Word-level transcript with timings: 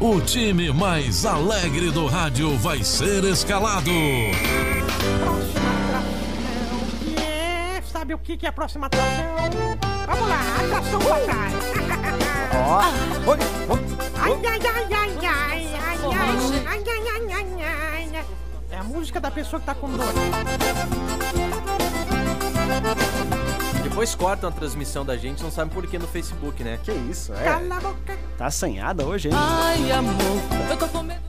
o 0.00 0.20
time 0.20 0.72
mais 0.72 1.26
alegre 1.26 1.90
do 1.90 2.06
rádio 2.06 2.56
vai 2.58 2.84
ser 2.84 3.24
escalado. 3.24 3.90
Próxima 5.20 5.68
é? 7.20 7.82
Sabe 7.82 8.14
o 8.14 8.18
que 8.18 8.36
que 8.36 8.46
é 8.46 8.48
a 8.48 8.52
próxima 8.52 8.86
atração? 8.86 9.24
Vamos 10.06 10.28
lá, 10.28 10.40
atração 10.64 11.00
pra 11.00 11.18
trás. 11.20 11.54
Ó, 12.54 13.30
oi, 13.30 13.38
oi. 13.68 13.80
Ai, 14.20 14.32
ai, 14.46 14.60
ai, 14.66 14.86
ai, 14.92 15.18
ai, 15.24 15.74
ai, 15.74 15.74
ai, 15.74 15.98
ai, 16.04 16.38
ai, 16.66 16.82
ai, 16.98 17.32
ai, 17.32 17.62
ai, 17.62 18.16
ai. 18.16 18.24
É 18.70 18.76
a 18.78 18.84
música 18.84 19.20
da 19.20 19.30
pessoa 19.30 19.58
que 19.58 19.66
tá 19.66 19.74
com 19.74 19.90
dor. 19.90 20.06
Depois 23.98 24.14
cortam 24.14 24.48
a 24.48 24.52
transmissão 24.52 25.04
da 25.04 25.16
gente, 25.16 25.42
não 25.42 25.50
sabem 25.50 25.74
por 25.74 25.84
que 25.84 25.98
no 25.98 26.06
Facebook, 26.06 26.62
né? 26.62 26.78
Que 26.84 26.92
isso, 26.92 27.34
é. 27.34 27.42
Cala 27.42 27.78
a 27.78 27.80
boca. 27.80 28.16
Tá 28.38 28.46
assanhada 28.46 29.04
hoje, 29.04 29.26
hein? 29.26 29.34
Ai, 29.36 29.90
amor, 29.90 30.14
eu 30.70 30.76
tô 30.76 30.86
com 30.86 31.02
medo. 31.02 31.20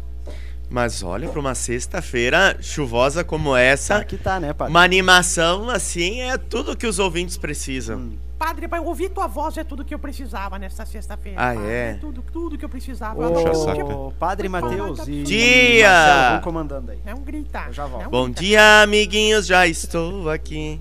Mas 0.69 1.01
olha, 1.01 1.27
pra 1.29 1.39
uma 1.39 1.55
sexta-feira 1.55 2.55
chuvosa 2.61 3.23
como 3.23 3.55
essa, 3.55 3.95
Aqui 3.95 4.17
tá, 4.17 4.39
né, 4.39 4.53
padre? 4.53 4.71
uma 4.71 4.83
animação 4.83 5.67
assim 5.67 6.21
é 6.21 6.37
tudo 6.37 6.77
que 6.77 6.85
os 6.85 6.99
ouvintes 6.99 7.37
precisam. 7.37 8.11
Padre, 8.37 8.67
pra 8.67 8.77
eu 8.77 8.85
ouvir 8.85 9.09
tua 9.09 9.25
voz 9.25 9.57
é 9.57 9.63
tudo 9.63 9.83
que 9.83 9.95
eu 9.95 9.99
precisava 9.99 10.59
nesta 10.59 10.85
sexta-feira. 10.85 11.41
Ah, 11.41 11.55
padre. 11.55 11.71
é? 11.71 11.93
tudo, 11.99 12.23
tudo 12.31 12.55
que 12.55 12.63
eu 12.63 12.69
precisava. 12.69 13.19
Ô, 13.19 13.73
tipo, 13.73 14.13
Padre 14.19 14.47
Matheus 14.47 15.07
e 15.07 15.23
Dia! 15.23 15.89
Marcelo, 15.89 16.41
comandando 16.43 16.91
aí. 16.91 16.99
É 17.03 17.15
um 17.15 17.23
gritar. 17.23 17.69
Eu 17.69 17.73
já 17.73 17.87
volto. 17.87 18.03
é 18.03 18.07
um 18.07 18.11
Bom 18.11 18.29
dia, 18.29 18.83
amiguinhos, 18.83 19.47
já 19.47 19.65
estou 19.65 20.29
aqui. 20.29 20.79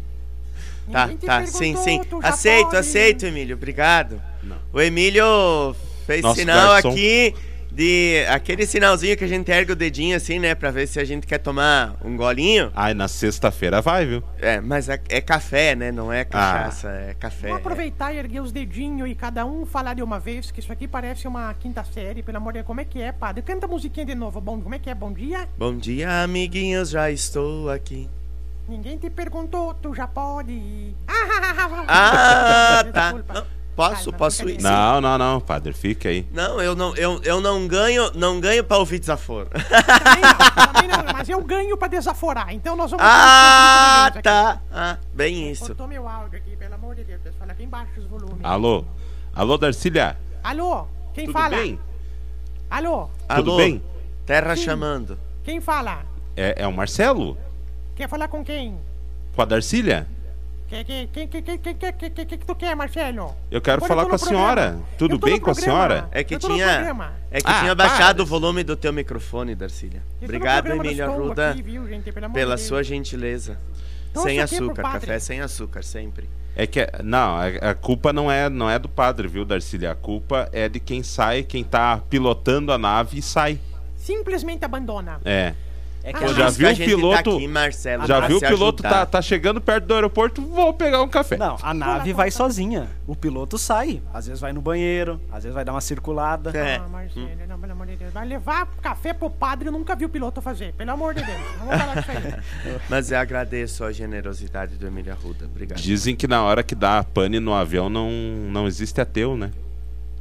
Tá, 0.92 1.08
tá, 1.24 1.46
sim, 1.46 1.76
sim. 1.76 2.00
Aceito, 2.22 2.66
pode. 2.66 2.76
aceito, 2.76 3.26
Emílio, 3.26 3.56
obrigado. 3.56 4.20
Não. 4.42 4.56
O 4.72 4.80
Emílio 4.80 5.24
fez 6.06 6.22
Nosso 6.22 6.40
sinal 6.40 6.72
garçom. 6.72 6.90
aqui 6.90 7.34
de 7.70 8.24
aquele 8.28 8.66
sinalzinho 8.66 9.16
que 9.16 9.22
a 9.22 9.28
gente 9.28 9.50
ergue 9.52 9.70
o 9.70 9.76
dedinho 9.76 10.16
assim, 10.16 10.40
né, 10.40 10.52
pra 10.52 10.70
ver 10.70 10.88
se 10.88 10.98
a 10.98 11.04
gente 11.04 11.26
quer 11.26 11.38
tomar 11.38 11.96
um 12.04 12.16
golinho. 12.16 12.72
Ai, 12.74 12.92
na 12.92 13.06
sexta-feira 13.06 13.80
vai, 13.80 14.04
viu? 14.04 14.22
É, 14.40 14.60
mas 14.60 14.88
é, 14.88 15.00
é 15.08 15.20
café, 15.20 15.76
né, 15.76 15.92
não 15.92 16.12
é 16.12 16.24
cachaça, 16.24 16.88
é 16.90 17.14
café. 17.14 17.48
Vamos 17.48 17.60
aproveitar 17.60 18.12
e 18.12 18.18
erguer 18.18 18.40
os 18.40 18.50
dedinhos 18.50 19.08
e 19.08 19.14
cada 19.14 19.46
um 19.46 19.64
falar 19.64 19.94
de 19.94 20.02
uma 20.02 20.18
vez, 20.18 20.50
que 20.50 20.58
isso 20.58 20.72
aqui 20.72 20.88
parece 20.88 21.28
uma 21.28 21.54
quinta 21.54 21.84
série, 21.84 22.20
pelo 22.20 22.38
amor 22.38 22.52
de 22.52 22.58
Deus. 22.58 22.66
Como 22.66 22.80
é 22.80 22.84
que 22.84 23.00
é, 23.00 23.12
padre? 23.12 23.42
Canta 23.42 23.66
a 23.66 23.68
musiquinha 23.68 24.06
de 24.06 24.14
novo. 24.14 24.40
Bom, 24.40 24.60
como 24.60 24.74
é 24.74 24.78
que 24.80 24.90
é? 24.90 24.94
Bom 24.94 25.12
dia? 25.12 25.48
Bom 25.56 25.76
dia, 25.76 26.22
amiguinhos, 26.24 26.90
já 26.90 27.10
estou 27.10 27.70
aqui. 27.70 28.08
Ninguém 28.68 28.98
te 28.98 29.08
perguntou, 29.08 29.72
tu 29.74 29.94
já 29.94 30.06
pode 30.06 30.52
ir. 30.52 30.94
Ah, 31.90 32.84
tá. 32.92 33.12
Desculpa. 33.12 33.32
Não, 33.34 33.46
posso, 33.74 34.04
Calma, 34.04 34.18
posso 34.18 34.48
ir. 34.48 34.60
Não, 34.60 35.00
não, 35.00 35.16
não, 35.16 35.40
padre, 35.40 35.72
fica 35.72 36.08
aí. 36.10 36.26
Não, 36.32 36.60
eu 36.60 36.74
não, 36.74 36.94
eu, 36.96 37.20
eu 37.22 37.40
não 37.40 37.66
ganho, 37.66 38.10
não 38.14 38.38
ganho 38.40 38.62
pra 38.62 38.76
ouvir 38.76 38.98
desaforo. 38.98 39.48
Também 39.48 40.22
não, 40.22 40.72
também 40.72 40.88
não, 40.88 41.12
mas 41.12 41.28
eu 41.28 41.42
ganho 41.42 41.76
pra 41.78 41.88
desaforar, 41.88 42.52
então 42.52 42.76
nós 42.76 42.90
vamos... 42.90 43.06
ah, 43.08 44.12
tá. 44.22 44.60
Ah, 44.70 44.98
bem 45.14 45.50
isso. 45.50 45.66
Cortou 45.68 45.88
meu 45.88 46.06
áudio 46.06 46.38
aqui, 46.38 46.54
pelo 46.56 46.74
amor 46.74 46.94
de 46.94 47.04
Deus, 47.04 47.22
pessoal. 47.22 47.48
Aqui 47.50 47.62
embaixo 47.64 47.92
os 47.98 48.04
volumes. 48.06 48.40
Alô? 48.42 48.84
Alô, 49.34 49.56
Darcília? 49.56 50.16
Alô? 50.44 50.86
Quem 51.14 51.26
Tudo 51.26 51.38
fala? 51.38 51.56
bem? 51.56 51.80
Alô? 52.70 53.08
Tudo 53.34 53.50
Alô, 53.50 53.56
bem? 53.56 53.82
Terra 54.26 54.54
Sim. 54.56 54.62
chamando. 54.64 55.18
Quem 55.42 55.60
fala? 55.60 56.02
É, 56.36 56.62
é 56.62 56.66
o 56.66 56.72
Marcelo? 56.72 57.38
Quer 57.98 58.08
falar 58.08 58.28
com 58.28 58.44
quem? 58.44 58.78
Com 59.34 59.42
a 59.42 59.44
Darcília? 59.44 60.06
Quem 60.68 60.84
que, 60.84 61.08
que, 61.08 61.26
que, 61.26 61.42
que, 61.42 61.58
que, 61.58 62.10
que, 62.10 62.24
que, 62.26 62.46
tu 62.46 62.54
quer, 62.54 62.76
Marcelo? 62.76 63.34
Eu 63.50 63.60
quero 63.60 63.78
Agora 63.78 63.88
falar 63.88 64.02
eu 64.04 64.08
com 64.08 64.14
a 64.14 64.18
senhora. 64.18 64.78
Tudo 64.96 65.18
bem 65.18 65.40
com 65.40 65.50
a 65.50 65.54
senhora? 65.54 66.08
É 66.12 66.22
que 66.22 66.38
tinha, 66.38 66.96
é 67.28 67.40
que 67.40 67.50
ah, 67.50 67.58
tinha 67.58 67.74
baixado 67.74 68.18
para. 68.18 68.22
o 68.22 68.26
volume 68.26 68.62
do 68.62 68.76
teu 68.76 68.92
microfone, 68.92 69.52
Darcília. 69.56 70.00
Eu 70.20 70.26
Obrigado, 70.26 70.68
Emílio 70.68 71.10
Arruda, 71.10 71.50
aqui, 71.50 71.60
viu, 71.60 71.88
gente, 71.88 72.12
pela 72.32 72.56
sua 72.56 72.84
gentileza. 72.84 73.58
Então, 74.12 74.22
sem 74.22 74.38
açúcar, 74.38 74.82
café 74.82 75.18
sem 75.18 75.40
açúcar, 75.40 75.82
sempre. 75.82 76.30
É 76.54 76.68
que 76.68 76.86
não, 77.02 77.36
a, 77.36 77.74
culpa 77.74 78.12
não 78.12 78.30
é 78.30 78.48
não 78.48 78.70
é 78.70 78.78
do 78.78 78.88
padre, 78.88 79.26
viu, 79.26 79.44
Darcília? 79.44 79.90
A 79.90 79.96
culpa 79.96 80.48
é 80.52 80.68
de 80.68 80.78
quem 80.78 81.02
sai, 81.02 81.42
quem 81.42 81.64
tá 81.64 82.00
pilotando 82.08 82.70
a 82.70 82.78
nave 82.78 83.18
e 83.18 83.22
sai. 83.22 83.58
Simplesmente 83.96 84.64
abandona. 84.64 85.20
É. 85.24 85.52
É 86.02 86.12
que 86.12 86.20
Pô, 86.20 86.24
a 86.26 86.28
já 86.32 86.48
viu 86.48 86.68
o 86.68 86.74
gente 86.74 86.84
piloto- 86.86 87.30
Tá 87.30 87.36
aqui, 87.36 87.48
Marcelo, 87.48 88.06
Já 88.06 88.20
viu 88.20 88.36
o 88.36 88.40
piloto 88.40 88.82
ajudar. 88.86 88.88
tá, 89.00 89.06
tá 89.06 89.22
chegando 89.22 89.60
perto 89.60 89.84
do 89.86 89.94
aeroporto? 89.94 90.40
Vou 90.40 90.72
pegar 90.72 91.02
um 91.02 91.08
café. 91.08 91.36
Não, 91.36 91.56
a 91.60 91.74
nave 91.74 92.12
vai 92.12 92.30
sozinha. 92.30 92.88
O 93.06 93.14
piloto 93.16 93.58
sai. 93.58 94.00
Às 94.14 94.26
vezes 94.26 94.40
vai 94.40 94.52
no 94.52 94.60
banheiro, 94.62 95.20
às 95.30 95.42
vezes 95.42 95.54
vai 95.54 95.64
dar 95.64 95.72
uma 95.72 95.80
circulada. 95.80 96.50
É. 96.56 96.76
Ah, 96.76 96.88
Marcelo, 96.88 97.28
não, 97.48 97.58
pelo 97.58 97.72
amor 97.72 97.86
de 97.86 97.96
Deus. 97.96 98.12
Vai 98.12 98.26
levar 98.26 98.66
café 98.80 99.12
pro 99.12 99.28
padre, 99.28 99.68
eu 99.68 99.72
nunca 99.72 99.94
vi 99.96 100.04
o 100.04 100.08
piloto 100.08 100.40
fazer. 100.40 100.72
Pelo 100.74 100.90
amor 100.92 101.14
de 101.14 101.22
Deus. 101.24 101.38
Vamos 101.58 101.76
falar 101.76 101.94
disso 101.96 102.10
aí. 102.10 102.78
Mas 102.88 103.10
eu 103.10 103.18
agradeço 103.18 103.84
a 103.84 103.92
generosidade 103.92 104.76
do 104.76 104.86
Emílio 104.86 105.12
Arruda. 105.12 105.44
Obrigado. 105.46 105.78
Dizem 105.78 106.14
que 106.16 106.26
na 106.26 106.42
hora 106.42 106.62
que 106.62 106.74
dá 106.74 107.02
pane 107.04 107.38
no 107.40 107.52
avião 107.52 107.88
não, 107.90 108.10
não 108.10 108.66
existe 108.66 109.00
ateu, 109.00 109.36
né? 109.36 109.50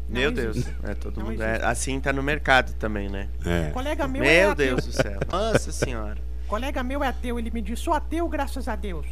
Meu 0.09 0.31
Deus. 0.31 0.65
É, 0.83 0.93
todo 0.93 1.19
Não 1.19 1.27
mundo. 1.31 1.41
é- 1.43 1.63
assim 1.65 1.99
tá 1.99 2.13
no 2.13 2.23
mercado 2.23 2.73
também, 2.75 3.09
né? 3.09 3.27
É. 3.45 3.69
Colega 3.71 4.07
meu 4.07 4.23
é 4.23 4.25
Meu 4.41 4.51
ateu. 4.51 4.67
Deus 4.75 4.85
do 4.85 4.91
céu. 4.93 5.19
Nossa 5.31 5.71
senhora. 5.71 6.17
Colega 6.47 6.81
meu 6.81 7.03
é 7.03 7.07
ateu, 7.09 7.37
ele 7.37 7.51
me 7.51 7.61
diz, 7.61 7.79
sou 7.79 7.93
ateu, 7.93 8.27
graças 8.29 8.67
a 8.67 8.75
Deus. 8.75 9.05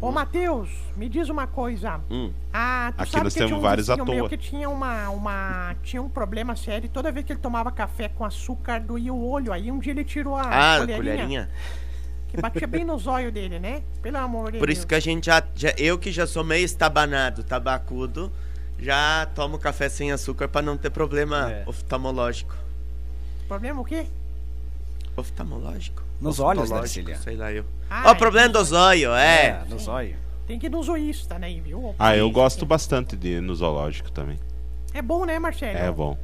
Ô, 0.00 0.10
Matheus, 0.10 0.68
me 0.96 1.08
diz 1.08 1.28
uma 1.28 1.46
coisa. 1.46 2.00
Hum. 2.10 2.32
Ah, 2.52 2.92
tu 2.96 3.02
Aqui 3.02 3.12
sabe 3.12 3.24
nós 3.24 3.32
que 3.34 3.38
temos 3.38 3.58
um 3.58 3.60
vários 3.60 3.88
à 3.88 3.96
toa. 3.96 4.06
meu 4.12 4.28
que 4.28 4.36
tinha 4.36 4.68
uma, 4.68 5.08
uma, 5.10 5.76
tinha 5.84 6.02
um 6.02 6.08
problema 6.08 6.56
sério. 6.56 6.88
Toda 6.88 7.12
vez 7.12 7.24
que 7.24 7.32
ele 7.32 7.38
tomava 7.40 7.70
café 7.70 8.08
com 8.08 8.24
açúcar, 8.24 8.80
doía 8.80 9.14
o 9.14 9.28
olho. 9.30 9.52
Aí 9.52 9.70
um 9.70 9.78
dia 9.78 9.92
ele 9.92 10.02
tirou 10.02 10.34
a 10.34 10.40
Ah, 10.74 10.78
colherinha, 10.80 10.96
colherinha. 10.96 11.50
que 12.28 12.40
batia 12.40 12.66
bem 12.66 12.84
nos 12.84 13.06
olhos 13.06 13.32
dele, 13.32 13.60
né? 13.60 13.82
Pelo 14.02 14.16
amor 14.18 14.50
de 14.50 14.58
Por 14.58 14.66
Deus. 14.66 14.78
isso 14.78 14.86
que 14.86 14.96
a 14.96 15.00
gente 15.00 15.26
já, 15.26 15.40
já- 15.54 15.74
Eu 15.78 15.96
que 15.96 16.10
já 16.10 16.26
sou 16.26 16.42
meio 16.42 16.64
estabanado, 16.64 17.44
tabacudo, 17.44 18.32
já 18.78 19.26
tomo 19.34 19.58
café 19.58 19.88
sem 19.88 20.12
açúcar 20.12 20.48
pra 20.48 20.62
não 20.62 20.76
ter 20.76 20.90
problema 20.90 21.50
É. 21.50 21.62
oftalmológico. 21.66 22.54
Problema 23.48 23.80
o 23.80 23.84
quê? 23.84 24.06
Oftalmológico? 25.16 26.02
Nos 26.20 26.38
olhos, 26.40 26.70
Darcília. 26.70 27.16
Sei 27.18 27.36
lá 27.36 27.52
eu. 27.52 27.64
Ah, 27.90 28.04
Ó, 28.06 28.12
o 28.12 28.16
problema 28.16 28.48
do 28.48 28.62
zóio, 28.64 29.12
é. 29.14 29.46
É, 29.46 29.64
no 29.68 29.78
zóio. 29.78 30.16
Tem 30.46 30.58
que 30.58 30.66
ir 30.66 30.70
no 30.70 30.82
zoísta, 30.82 31.38
né, 31.38 31.48
viu? 31.60 31.94
Ah, 31.98 32.16
eu 32.16 32.30
gosto 32.30 32.64
bastante 32.64 33.16
de 33.16 33.28
ir 33.36 33.42
no 33.42 33.54
zoológico 33.54 34.10
também. 34.10 34.38
É 34.94 35.02
bom, 35.02 35.24
né, 35.24 35.38
Marcelo? 35.38 35.76
É 35.78 35.90
bom. 35.90 36.16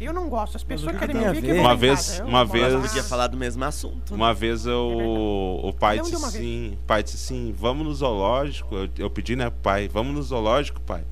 Eu 0.00 0.12
não 0.12 0.28
gosto. 0.28 0.56
As 0.56 0.64
pessoas 0.64 0.90
o 0.90 0.98
que 0.98 1.06
querem 1.06 1.16
me 1.16 1.24
a 1.26 1.32
ver 1.32 1.42
que 1.42 1.52
Uma 1.52 1.76
vez- 1.76 2.08
casa. 2.10 2.22
Eu 2.22 2.26
uma 2.26 2.44
vez- 2.44 2.74
podia 2.88 3.04
falar 3.04 3.28
do 3.28 3.36
mesmo 3.36 3.64
assunto. 3.64 4.10
né? 4.12 4.16
Uma 4.16 4.34
vez 4.34 4.66
eu, 4.66 5.60
o 5.62 5.72
pai 5.72 5.96
Cada 5.98 6.08
um 6.08 6.10
disse 6.10 6.22
vez. 6.22 6.34
assim, 6.34 6.72
o 6.74 6.86
pai 6.86 7.02
disse 7.02 7.16
assim, 7.16 7.54
vamos 7.56 7.86
no 7.86 7.94
zoológico. 7.94 8.74
Eu, 8.74 8.88
eu 8.98 9.10
pedi, 9.10 9.36
né, 9.36 9.48
pro 9.50 9.60
pai, 9.60 9.88
vamos 9.88 10.14
no 10.14 10.22
zoológico, 10.22 10.80
pai. 10.80 11.04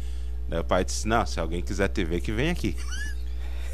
O 0.59 0.65
pai 0.65 0.85
disse, 0.85 1.07
não, 1.07 1.25
se 1.25 1.39
alguém 1.39 1.63
quiser 1.63 1.89
ver, 2.05 2.21
que 2.21 2.33
vem 2.33 2.51
aqui. 2.51 2.77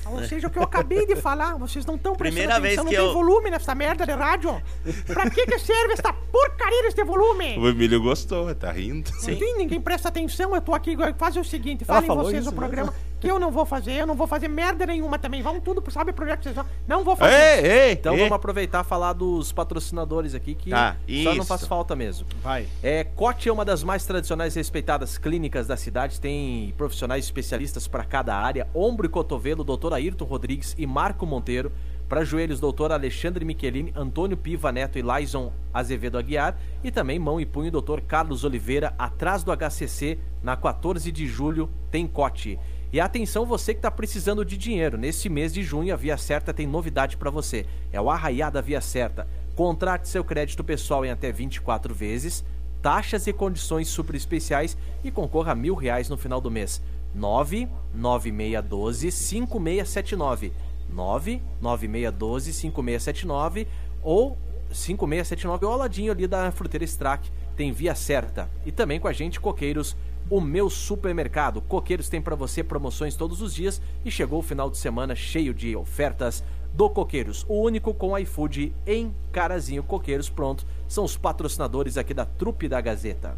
Ou 0.08 0.22
seja, 0.22 0.46
o 0.46 0.50
que 0.50 0.58
eu 0.58 0.62
acabei 0.62 1.04
de 1.04 1.16
falar, 1.16 1.56
vocês 1.56 1.84
não 1.84 1.96
estão 1.96 2.14
prestando 2.14 2.36
Primeira 2.46 2.60
vez 2.60 2.78
atenção, 2.78 2.84
não 2.84 2.90
que 2.90 2.96
tem 2.96 3.06
eu- 3.06 3.12
volume 3.12 3.50
nessa 3.50 3.74
merda 3.74 4.06
de 4.06 4.12
rádio. 4.12 4.62
Pra 5.04 5.28
que 5.28 5.44
que 5.46 5.58
serve 5.58 5.94
essa 5.94 6.12
porcaria 6.12 6.82
desse 6.82 7.02
volume? 7.02 7.58
O 7.58 7.68
Emílio 7.68 8.00
gostou, 8.00 8.54
tá 8.54 8.70
rindo. 8.70 9.10
Sim. 9.18 9.36
Sim, 9.36 9.54
ninguém 9.56 9.80
presta 9.80 10.08
atenção, 10.08 10.54
eu 10.54 10.60
tô 10.60 10.72
aqui, 10.74 10.96
faz 11.18 11.36
o 11.36 11.42
seguinte, 11.42 11.84
Ela 11.88 12.02
falem 12.02 12.22
vocês 12.24 12.42
isso 12.42 12.50
o 12.50 12.54
programa, 12.54 12.94
que 13.20 13.30
eu 13.30 13.38
não 13.38 13.50
vou 13.50 13.64
fazer, 13.64 13.92
eu 13.92 14.06
não 14.06 14.14
vou 14.14 14.26
fazer 14.26 14.48
merda 14.48 14.84
nenhuma 14.86 15.18
também, 15.18 15.42
vamos 15.42 15.62
tudo, 15.62 15.82
sabe 15.90 16.10
o 16.10 16.14
projeto 16.14 16.52
vão, 16.52 16.66
não 16.86 17.02
vou 17.02 17.16
fazer. 17.16 17.64
Ei, 17.64 17.70
ei, 17.88 17.92
Então 17.92 18.12
ei. 18.12 18.20
vamos 18.20 18.34
aproveitar 18.34 18.84
e 18.84 18.88
falar 18.88 19.12
dos 19.14 19.52
patrocinadores 19.52 20.34
aqui 20.34 20.54
que 20.54 20.70
Tá, 20.70 20.96
só 21.24 21.34
não 21.34 21.44
faz 21.44 21.66
falta 21.66 21.96
mesmo. 21.96 22.26
Vai. 22.42 22.66
É, 22.82 23.04
Cote 23.04 23.48
é 23.48 23.52
uma 23.52 23.64
das 23.64 23.82
mais 23.82 24.04
tradicionais 24.04 24.54
e 24.54 24.58
respeitadas 24.58 25.16
clínicas 25.16 25.66
da 25.66 25.76
cidade, 25.76 26.20
tem 26.20 26.74
profissionais 26.76 27.24
especialistas 27.24 27.88
para 27.88 28.04
cada 28.04 28.36
área, 28.36 28.66
ombro 28.74 29.06
e 29.06 29.08
cotovelo, 29.08 29.64
Dr. 29.64 29.94
Ayrton 29.94 30.24
Rodrigues 30.24 30.74
e 30.76 30.86
Marco 30.86 31.24
Monteiro, 31.24 31.72
para 32.08 32.24
joelhos, 32.24 32.60
Dr. 32.60 32.92
Alexandre 32.92 33.44
Michelini, 33.44 33.92
Antônio 33.96 34.36
Piva 34.36 34.70
Neto 34.70 34.96
e 34.98 35.02
Laison 35.02 35.52
Azevedo 35.74 36.16
Aguiar, 36.16 36.56
e 36.84 36.90
também 36.90 37.18
mão 37.18 37.40
e 37.40 37.46
punho, 37.46 37.70
Dr. 37.70 38.00
Carlos 38.06 38.44
Oliveira, 38.44 38.94
atrás 38.96 39.42
do 39.42 39.50
HCC, 39.50 40.18
na 40.42 40.56
14 40.56 41.10
de 41.10 41.26
julho, 41.26 41.68
tem 41.90 42.06
Cote. 42.06 42.58
E 42.92 43.00
atenção 43.00 43.44
você 43.44 43.74
que 43.74 43.78
está 43.78 43.90
precisando 43.90 44.44
de 44.44 44.56
dinheiro. 44.56 44.96
Nesse 44.96 45.28
mês 45.28 45.52
de 45.52 45.62
junho, 45.62 45.92
a 45.92 45.96
Via 45.96 46.16
Certa 46.16 46.54
tem 46.54 46.66
novidade 46.66 47.16
para 47.16 47.30
você. 47.30 47.66
É 47.92 48.00
o 48.00 48.08
Arraiá 48.08 48.48
da 48.48 48.60
Via 48.60 48.80
Certa. 48.80 49.26
Contrate 49.56 50.08
seu 50.08 50.22
crédito 50.22 50.62
pessoal 50.62 51.04
em 51.04 51.10
até 51.10 51.32
24 51.32 51.92
vezes, 51.94 52.44
taxas 52.80 53.26
e 53.26 53.32
condições 53.32 53.88
super 53.88 54.14
especiais 54.14 54.76
e 55.02 55.10
concorra 55.10 55.52
a 55.52 55.54
mil 55.54 55.74
reais 55.74 56.08
no 56.08 56.16
final 56.16 56.40
do 56.40 56.50
mês. 56.50 56.80
99612 57.14 59.10
5679. 59.10 60.52
99612 60.88 62.52
5679 62.52 63.66
ou 64.02 64.38
5679 64.70 65.66
ou 65.66 65.72
ao 65.72 65.78
ladinho 65.78 66.12
ali 66.12 66.26
da 66.26 66.52
Fruteira 66.52 66.84
Strack 66.84 67.30
tem 67.56 67.72
Via 67.72 67.94
Certa. 67.94 68.48
E 68.64 68.70
também 68.70 69.00
com 69.00 69.08
a 69.08 69.12
gente, 69.12 69.40
Coqueiros, 69.40 69.96
o 70.28 70.40
meu 70.40 70.68
supermercado. 70.68 71.60
Coqueiros 71.60 72.08
tem 72.08 72.20
para 72.20 72.34
você 72.34 72.62
promoções 72.62 73.14
todos 73.14 73.40
os 73.40 73.54
dias 73.54 73.80
e 74.04 74.10
chegou 74.10 74.40
o 74.40 74.42
final 74.42 74.70
de 74.70 74.78
semana 74.78 75.14
cheio 75.14 75.54
de 75.54 75.76
ofertas 75.76 76.42
do 76.72 76.90
Coqueiros, 76.90 77.44
o 77.48 77.62
único 77.62 77.94
com 77.94 78.16
iFood 78.18 78.72
em 78.86 79.14
Carazinho. 79.32 79.82
Coqueiros, 79.82 80.28
pronto, 80.28 80.66
são 80.86 81.04
os 81.04 81.16
patrocinadores 81.16 81.96
aqui 81.96 82.12
da 82.12 82.26
Trupe 82.26 82.68
da 82.68 82.80
Gazeta. 82.80 83.34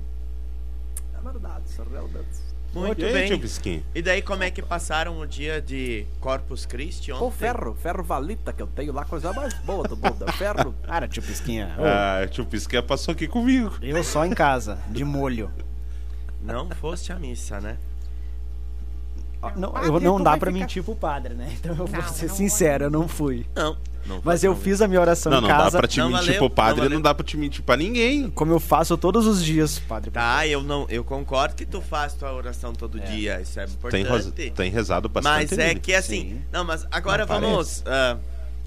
É 1.16 1.20
verdade, 1.20 1.62
isso 1.68 1.80
é 1.80 1.84
realmente. 1.90 2.48
Muito 2.74 3.00
E 3.00 3.04
aí, 3.06 3.12
bem. 3.12 3.38
Pisquinho? 3.38 3.82
E 3.94 4.02
daí, 4.02 4.20
como 4.20 4.42
é 4.42 4.50
que 4.50 4.60
passaram 4.60 5.18
o 5.18 5.26
dia 5.26 5.60
de 5.60 6.04
Corpus 6.20 6.66
Christi 6.66 7.10
ontem? 7.10 7.24
O 7.24 7.30
ferro, 7.30 7.74
ferro 7.74 8.02
valita 8.04 8.52
que 8.52 8.60
eu 8.60 8.66
tenho 8.66 8.92
lá, 8.92 9.04
coisa 9.04 9.32
mais 9.32 9.54
boa 9.54 9.84
do 9.88 9.96
mundo. 9.96 10.24
é 10.26 10.32
Ferro. 10.32 10.74
Cara, 10.82 11.08
tio 11.08 11.22
Pisquinha. 11.22 11.74
Ah, 11.78 12.26
tio 12.26 12.44
Pisquinha 12.44 12.82
passou 12.82 13.12
aqui 13.12 13.26
comigo. 13.26 13.72
Eu 13.80 14.04
só 14.04 14.24
em 14.26 14.34
casa, 14.34 14.78
de 14.90 15.04
molho. 15.04 15.50
Não 16.42 16.68
foste 16.70 17.12
à 17.12 17.18
missa, 17.18 17.60
né? 17.60 17.76
Não, 19.56 19.72
eu, 19.84 20.00
não 20.00 20.20
dá 20.20 20.30
vai 20.30 20.40
pra 20.40 20.50
ficar- 20.50 20.60
mentir 20.60 20.82
pro 20.82 20.96
padre, 20.96 21.32
né? 21.34 21.48
Então 21.52 21.70
eu 21.70 21.86
vou 21.86 21.88
Não, 21.88 22.08
ser 22.08 22.26
não 22.26 22.34
sincero, 22.34 22.84
eu 22.84 22.90
não 22.90 23.06
fui. 23.06 23.46
Não. 23.54 23.76
não 24.04 24.20
Mas 24.24 24.42
eu 24.42 24.56
fiz 24.56 24.80
a 24.82 24.88
minha 24.88 25.00
oração 25.00 25.30
Não, 25.30 25.38
em 25.38 25.42
não 25.42 25.48
casa, 25.48 25.70
dá 25.70 25.78
pra 25.78 25.86
te 25.86 26.00
Não 26.00 26.08
mentir 26.08 26.24
valeu, 26.24 26.38
pro 26.40 26.50
padre, 26.50 26.82
não 26.88 26.90
não 26.96 27.00
dá 27.00 27.14
pra 27.14 27.24
te 27.24 27.36
mentir 27.36 27.62
pra 27.62 27.76
ninguém. 27.76 28.28
como 28.30 28.52
eu 28.52 28.58
faço 28.58 28.96
todos 28.98 29.26
os 29.28 29.44
dias, 29.44 29.78
padre. 29.78 30.10
Tá, 30.10 30.44
eu 30.44 30.60
não, 30.64 30.86
eu 30.88 31.04
concordo 31.04 31.54
que 31.54 31.64
tu 31.64 31.80
faz 31.80 32.14
tua 32.14 32.32
oração 32.32 32.72
todo 32.72 32.98
É. 32.98 33.02
dia, 33.02 33.40
isso 33.40 33.60
é 33.60 33.66
Tem, 33.66 33.74
importante. 33.74 34.08
roz- 34.08 34.32
tem 34.56 34.70
rezado 34.72 35.08
bastante. 35.08 35.50
Mas 35.50 35.52
é 35.52 35.68
nele. 35.68 35.80
que 35.80 35.94
assim, 35.94 36.20
Sim. 36.30 36.42
não, 36.50 36.64
mas 36.64 36.84
agora 36.90 37.24
Não 37.24 37.40
vamos. 37.40 37.84
ah, 37.86 38.16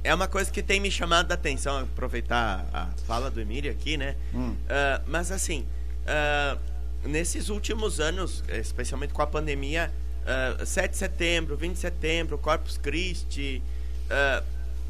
é 0.06 0.16
uma 0.16 0.28
coisa 0.30 0.50
que 0.50 0.62
tem 0.64 0.80
me 0.80 0.90
chamado 0.90 1.30
a 1.34 1.36
atenção, 1.36 1.80
aproveitar 1.80 2.66
a 2.74 2.88
fala 3.06 3.30
do 3.30 3.42
Emílio 3.42 3.70
aqui, 3.70 3.98
né? 3.98 4.16
Hum. 4.34 4.56
Ah, 4.70 5.02
mas 5.06 5.34
assim, 5.34 5.66
ah, 6.08 6.56
nesses 7.04 7.50
últimos 7.50 8.00
anos, 8.00 8.44
especialmente 8.50 9.14
com 9.14 9.22
a 9.22 9.28
pandemia, 9.28 9.92
ah, 10.26 10.66
7 10.66 10.92
de 10.92 10.98
setembro, 10.98 11.58
20 11.58 11.74
de 11.74 11.80
setembro, 11.80 12.38
Corpus 12.38 12.78
Christi, 12.78 13.62
ah, 14.10 14.44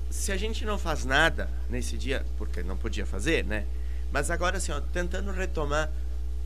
se 0.09 0.31
a 0.31 0.37
gente 0.37 0.65
não 0.65 0.77
faz 0.77 1.05
nada 1.05 1.49
nesse 1.69 1.97
dia, 1.97 2.25
porque 2.37 2.61
não 2.63 2.77
podia 2.77 3.05
fazer, 3.05 3.45
né? 3.45 3.65
Mas 4.11 4.29
agora 4.29 4.57
assim, 4.57 4.71
ó, 4.71 4.81
tentando 4.81 5.31
retomar, 5.31 5.89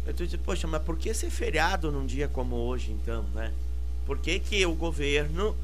eu 0.05 0.13
tô 0.13 0.23
dizendo, 0.23 0.43
poxa, 0.43 0.67
mas 0.67 0.83
por 0.83 0.97
que 0.97 1.13
ser 1.13 1.31
feriado 1.31 1.91
num 1.91 2.05
dia 2.05 2.27
como 2.27 2.55
hoje, 2.55 2.91
então, 2.91 3.23
né? 3.33 3.51
Por 4.05 4.19
que, 4.19 4.39
que 4.39 4.63
o 4.65 4.75
governo 4.75 5.55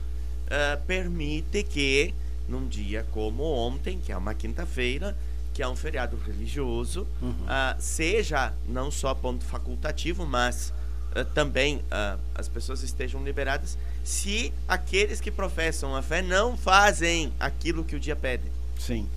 ah, 0.49 0.79
permite 0.87 1.63
que 1.63 2.13
num 2.49 2.67
dia 2.67 3.05
como 3.11 3.43
ontem, 3.43 3.99
que 3.99 4.11
é 4.11 4.17
uma 4.17 4.33
quinta-feira, 4.33 5.15
que 5.53 5.61
é 5.61 5.67
um 5.67 5.75
feriado 5.75 6.17
religioso, 6.25 7.05
ah, 7.47 7.75
seja 7.79 8.53
não 8.67 8.89
só 8.89 9.13
ponto 9.13 9.43
facultativo, 9.43 10.25
mas 10.25 10.73
ah, 11.15 11.25
também 11.25 11.81
ah, 11.91 12.17
as 12.35 12.47
pessoas 12.47 12.81
estejam 12.83 13.23
liberadas 13.23 13.77
se 14.03 14.53
aqueles 14.67 15.19
que 15.21 15.29
professam 15.29 15.95
a 15.95 16.01
fé 16.01 16.21
não 16.21 16.57
fazem 16.57 17.31
aquilo 17.39 17.83
que 17.83 17.95
o 17.95 17.99
dia 17.99 18.15
pede. 18.15 18.43
Sim. 18.79 19.07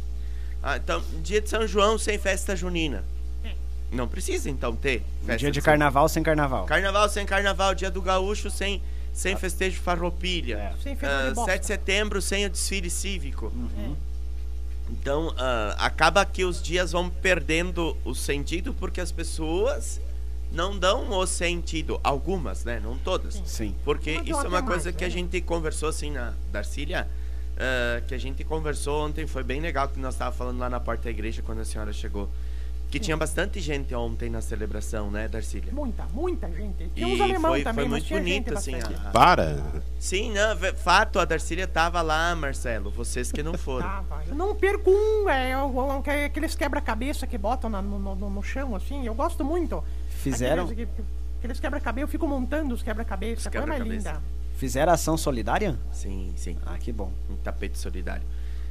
Então, 0.77 1.03
dia 1.23 1.41
de 1.43 1.49
São 1.49 1.67
João 1.67 1.99
sem 1.99 2.19
festa 2.19 2.57
junina. 2.57 3.05
Não 3.93 4.09
precisa 4.09 4.51
então 4.51 4.75
ter 4.75 5.03
festa 5.25 5.37
Dia 5.39 5.51
de 5.53 5.61
São- 5.61 5.65
carnaval 5.67 6.09
sem 6.09 6.23
carnaval. 6.23 6.65
Carnaval 6.67 7.09
sem 7.09 7.25
carnaval, 7.25 7.75
dia 7.75 7.91
do 7.91 8.03
gaúcho 8.03 8.51
sem, 8.51 8.83
sem 9.13 9.37
festejo 9.37 9.81
farroupilha. 9.81 10.57
É. 10.57 10.83
Sem 10.83 10.97
de 10.97 11.35
bosta. 11.35 11.53
7 11.53 11.61
de 11.61 11.67
setembro 11.67 12.21
sem 12.23 12.45
o 12.47 12.51
desfile 12.51 12.91
cívico. 12.91 13.53
Uhum. 13.55 13.95
Então, 14.91 15.35
ah, 15.39 15.75
acaba 15.79 16.25
que 16.25 16.45
os 16.45 16.63
dias 16.63 16.93
vão 16.93 17.09
perdendo 17.09 17.97
o 18.05 18.15
sentido 18.15 18.75
porque 18.75 19.01
as 19.01 19.11
pessoas 19.11 20.01
não 20.53 20.79
dão 20.79 21.11
o 21.11 21.27
sentido. 21.27 22.01
Algumas, 22.03 22.65
né? 22.65 22.81
Não 22.81 22.97
todas. 22.97 23.41
Sim. 23.45 23.75
Porque 23.85 24.17
Mas 24.19 24.29
isso 24.29 24.41
é 24.41 24.49
uma 24.49 24.51
mais, 24.51 24.67
coisa 24.67 24.93
que 24.93 25.05
a 25.05 25.09
né? 25.09 25.13
gente 25.13 25.41
conversou 25.41 25.89
assim 25.89 26.11
na 26.11 26.35
Darcília, 26.53 27.09
ah, 27.57 28.03
que 28.07 28.15
a 28.15 28.19
gente 28.19 28.45
conversou 28.45 29.07
ontem, 29.07 29.27
foi 29.27 29.43
bem 29.43 29.61
legal 29.61 29.89
que 29.89 29.99
nós 29.99 30.15
estávamos 30.15 30.39
falando 30.39 30.59
lá 30.59 30.69
na 30.69 30.81
porta 30.81 31.05
da 31.05 31.11
igreja 31.11 31.43
quando 31.43 31.61
a 31.61 31.65
senhora 31.65 31.93
chegou. 31.93 32.29
Que 32.95 33.01
tinha 33.01 33.17
bastante 33.17 33.59
gente 33.61 33.93
ontem 33.93 34.31
na 34.31 34.41
celebração, 34.41 35.11
né, 35.11 35.27
Darcília? 35.27 35.73
Muita, 35.73 36.05
muita 36.13 36.49
gente. 36.53 36.89
Tinha 36.95 37.09
E 37.09 37.15
uns 37.17 37.21
alemão 37.21 37.51
foi, 37.51 37.65
também, 37.65 37.85
foi 37.87 37.91
muito 37.91 38.09
bonito, 38.09 38.55
assim. 38.55 38.77
a- 38.77 39.11
Para. 39.11 39.61
Sim, 39.99 40.33
não, 40.33 40.57
fato, 40.77 41.19
a 41.19 41.25
Darcília 41.25 41.67
tava 41.67 42.01
lá, 42.03 42.33
Marcelo. 42.37 42.93
Vocês 42.93 43.33
que 43.33 43.43
não 43.43 43.55
foram. 43.55 43.85
Tava. 43.85 44.23
Eu 44.29 44.37
não 44.37 44.55
perco 44.55 44.93
um, 44.93 45.29
é, 45.29 45.57
que 46.05 46.11
é 46.11 46.25
aqueles 46.27 46.55
quebra-cabeça 46.55 47.27
que 47.27 47.37
botam 47.37 47.69
na- 47.69 47.83
no, 47.83 47.99
no, 47.99 48.31
no 48.31 48.43
chão, 48.45 48.77
assim, 48.77 49.05
eu 49.05 49.15
gosto 49.15 49.45
muito. 49.45 49.83
Fizeram, 50.11 50.67
Aqueles, 50.69 50.89
que- 50.95 51.03
aqueles 51.41 51.59
quebra-cabeça, 51.59 52.05
eu 52.05 52.09
fico 52.09 52.29
montando 52.29 52.75
os 52.77 52.83
quebra-cabeça, 52.85 53.41
Os 53.41 53.45
mais 53.47 53.53
quebra-cabeça. 53.67 54.11
linda. 54.13 54.23
fizeram 54.57 54.93
ação 54.93 55.17
solidária? 55.17 55.77
Sim, 55.91 56.33
sim. 56.37 56.57
Ah, 56.65 56.79
que 56.79 56.93
bom. 56.93 57.11
Um 57.29 57.35
tapete 57.35 57.77
solidário. 57.77 58.23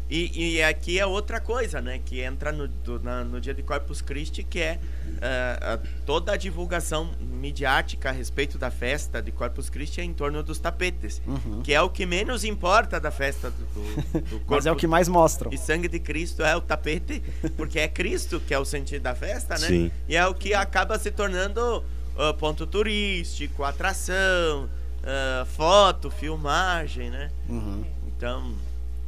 E, 0.10 0.56
e 0.58 0.64
aqui 0.64 1.00
é 1.00 1.06
outra 1.06 1.40
coisa, 1.40 1.82
né? 1.82 2.00
Que 2.06 2.22
entra 2.22 2.52
no, 2.52 2.68
do- 2.68 3.00
na- 3.00 3.24
no 3.24 3.40
dia 3.42 3.54
de 3.54 3.64
Corpus 3.64 4.02
Christi, 4.02 4.44
que 4.44 4.60
é 4.60 4.80
a- 5.22 5.80
toda 6.06 6.34
a 6.34 6.38
divulgação 6.38 7.12
midiática 7.20 8.10
a 8.10 8.12
respeito 8.12 8.58
da 8.58 8.70
festa 8.70 9.22
de 9.22 9.32
Corpus 9.32 9.70
Christi 9.70 10.02
é 10.02 10.04
em 10.04 10.14
torno 10.14 10.44
dos 10.44 10.60
tapetes. 10.60 11.22
Que 11.64 11.74
é 11.74 11.82
o 11.82 11.90
que 11.90 12.06
menos 12.06 12.44
importa 12.44 13.00
da 13.00 13.10
festa 13.12 13.50
do, 13.50 13.66
do, 13.66 13.82
do 14.22 14.40
Corpus 14.42 14.46
Mas 14.50 14.66
é 14.66 14.72
o 14.72 14.76
que 14.76 14.86
mais 14.88 15.08
mostram. 15.08 15.52
E 15.52 15.58
sangue 15.58 15.88
de 15.88 16.00
Cristo 16.00 16.44
é 16.44 16.56
o 16.56 16.62
tapete, 16.62 17.24
porque 17.58 17.80
é 17.80 17.88
Cristo 17.88 18.40
que 18.40 18.54
é 18.54 18.60
o 18.60 18.66
sentido 18.66 19.02
da 19.04 19.16
festa, 19.16 19.58
né? 19.58 19.68
Sim. 19.68 19.92
E 20.08 20.16
é 20.16 20.26
o 20.28 20.34
que 20.36 20.54
acaba 20.54 21.00
se 21.00 21.10
tornando 21.12 21.84
ah, 22.18 22.34
ponto 22.34 22.68
turístico, 22.68 23.64
atração, 23.64 24.70
ah, 25.04 25.46
foto, 25.46 26.12
filmagem, 26.12 27.10
né? 27.10 27.32
Uhum. 27.50 27.84
Então, 28.08 28.54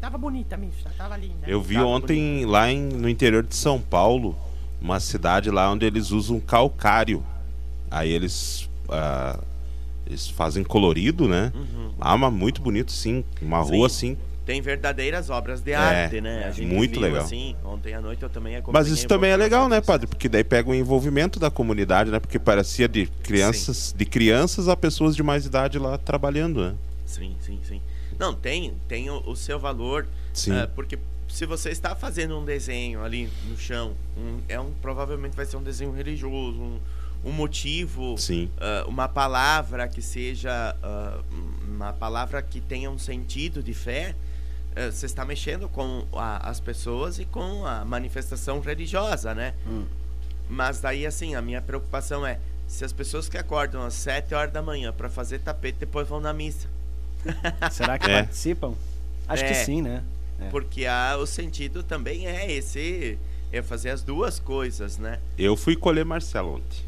Tava 0.05 0.19
bonita 0.19 0.53
a 0.53 0.57
missa, 0.59 0.87
tava 0.95 1.17
linda. 1.17 1.47
Eu 1.47 1.59
vi 1.63 1.73
Tá 1.77 1.83
ontem 1.83 2.45
lá 2.45 2.71
em- 2.71 2.89
no 2.89 3.09
interior 3.09 3.41
de 3.41 3.55
São 3.55 3.81
Paulo, 3.81 4.35
uma 4.79 5.00
cidade 5.00 5.50
lá 5.50 5.71
onde 5.71 5.83
eles 5.83 6.12
usam 6.12 6.39
calcário. 6.39 7.24
Aí 7.89 8.12
eles, 8.12 8.69
ah, 8.88 9.39
eles 10.05 10.29
fazem 10.29 10.63
colorido, 10.63 11.27
né? 11.27 11.51
Ah, 12.00 12.15
mas 12.15 12.31
muito 12.31 12.62
bonito, 12.62 12.91
sim. 12.91 13.25
Uma 13.41 13.62
Uhum. 13.62 13.65
Sim. 13.65 13.71
rua 13.71 13.88
assim. 13.88 14.17
tem 14.45 14.62
verdadeiras 14.62 15.31
obras 15.31 15.59
de 15.59 15.71
É, 15.71 15.75
arte, 15.75 16.21
né? 16.21 16.43
é, 16.43 16.47
A 16.50 16.51
gente 16.51 16.67
muito 16.71 16.91
viu, 16.91 17.01
legal. 17.01 17.24
assim, 17.25 17.55
ontem 17.65 17.95
à 17.95 18.00
noite 18.00 18.21
eu 18.21 18.29
também 18.29 18.55
acompanhei 18.55 18.88
Mas 18.88 18.95
isso 18.95 19.07
também 19.07 19.31
é 19.31 19.35
legal, 19.35 19.67
né, 19.67 19.81
padre? 19.81 20.05
Porque 20.05 20.29
daí 20.29 20.43
pega 20.43 20.69
o 20.69 20.75
envolvimento 20.75 21.39
da 21.39 21.50
comunidade, 21.50 22.12
né? 22.12 22.19
Porque 22.19 22.38
parecia 22.38 22.88
de 22.88 23.07
crianças, 23.24 23.91
de 23.97 24.05
crianças 24.05 24.67
a 24.67 24.75
pessoas 24.77 25.15
de 25.15 25.24
mais 25.24 25.47
idade 25.47 25.79
lá 25.79 25.97
trabalhando, 25.97 26.62
né? 26.62 26.75
Sim, 27.07 27.35
sim, 27.41 27.59
sim. 27.67 27.81
Não, 28.19 28.34
tem, 28.34 28.74
tem 28.88 29.10
o, 29.10 29.17
o 29.29 29.36
seu 29.36 29.60
valor. 29.60 30.07
Sim. 30.34 30.51
ah, 30.53 30.69
porque 30.75 30.98
se 31.27 31.45
você 31.45 31.69
está 31.69 31.95
fazendo 31.95 32.38
um 32.38 32.45
desenho 32.45 33.03
ali 33.03 33.29
no 33.48 33.57
chão, 33.57 33.93
um- 34.17 34.39
é 34.48 34.60
um, 34.60 34.72
provavelmente 34.81 35.36
vai 35.36 35.45
ser 35.45 35.57
um 35.57 35.63
desenho 35.63 35.91
religioso, 35.91 36.57
um, 36.60 36.79
um 37.24 37.31
motivo, 37.31 38.15
Sim. 38.17 38.50
ah, 38.60 38.86
uma 38.88 39.07
palavra 39.07 39.88
que 39.88 40.01
seja 40.01 40.75
ah, 40.84 41.19
uma 41.67 41.91
palavra 41.93 42.41
que 42.41 42.62
tenha 42.62 42.89
um 42.89 42.98
sentido 43.00 43.62
de 43.63 43.74
fé. 43.74 44.15
ah, 44.75 44.91
Você 44.91 45.05
está 45.05 45.25
mexendo 45.25 45.67
com 45.67 46.05
a- 46.13 46.50
as 46.50 46.60
pessoas 46.60 47.17
e 47.19 47.25
com 47.25 47.65
a 47.65 47.84
manifestação 47.86 48.60
religiosa, 48.60 49.34
né? 49.34 49.53
Hum. 49.67 49.86
Mas 50.48 50.79
daí, 50.79 51.05
assim, 51.07 51.34
a 51.34 51.41
minha 51.41 51.62
preocupação 51.62 52.25
é 52.25 52.39
se 52.67 52.84
as 52.86 52.93
pessoas 52.93 53.27
que 53.27 53.38
acordam 53.38 53.81
às 53.84 53.93
7 53.95 54.34
horas 54.36 54.51
da 54.53 54.62
manhã 54.62 54.91
para 54.93 55.10
fazer 55.10 55.39
tapete 55.39 55.77
depois 55.79 56.07
vão 56.07 56.19
na 56.19 56.34
missa. 56.34 56.67
Será 57.72 57.98
que 57.98 58.10
É. 58.10 58.22
participam? 58.22 58.74
Acho 59.27 59.44
que 59.44 59.51
É. 59.51 59.53
sim, 59.53 59.82
né? 59.82 60.03
É. 60.39 60.50
Porque 60.50 60.86
a, 60.86 61.17
o 61.17 61.25
sentido 61.25 61.82
também 61.84 62.27
é 62.27 62.51
esse, 62.51 63.17
é 63.51 63.62
fazer 63.62 63.89
as 63.89 64.01
duas 64.01 64.39
coisas, 64.39 64.98
né? 64.98 65.20
Eu 65.38 65.55
fui 65.55 65.75
colher 65.75 66.05
Marcelo 66.05 66.55
ontem. 66.55 66.84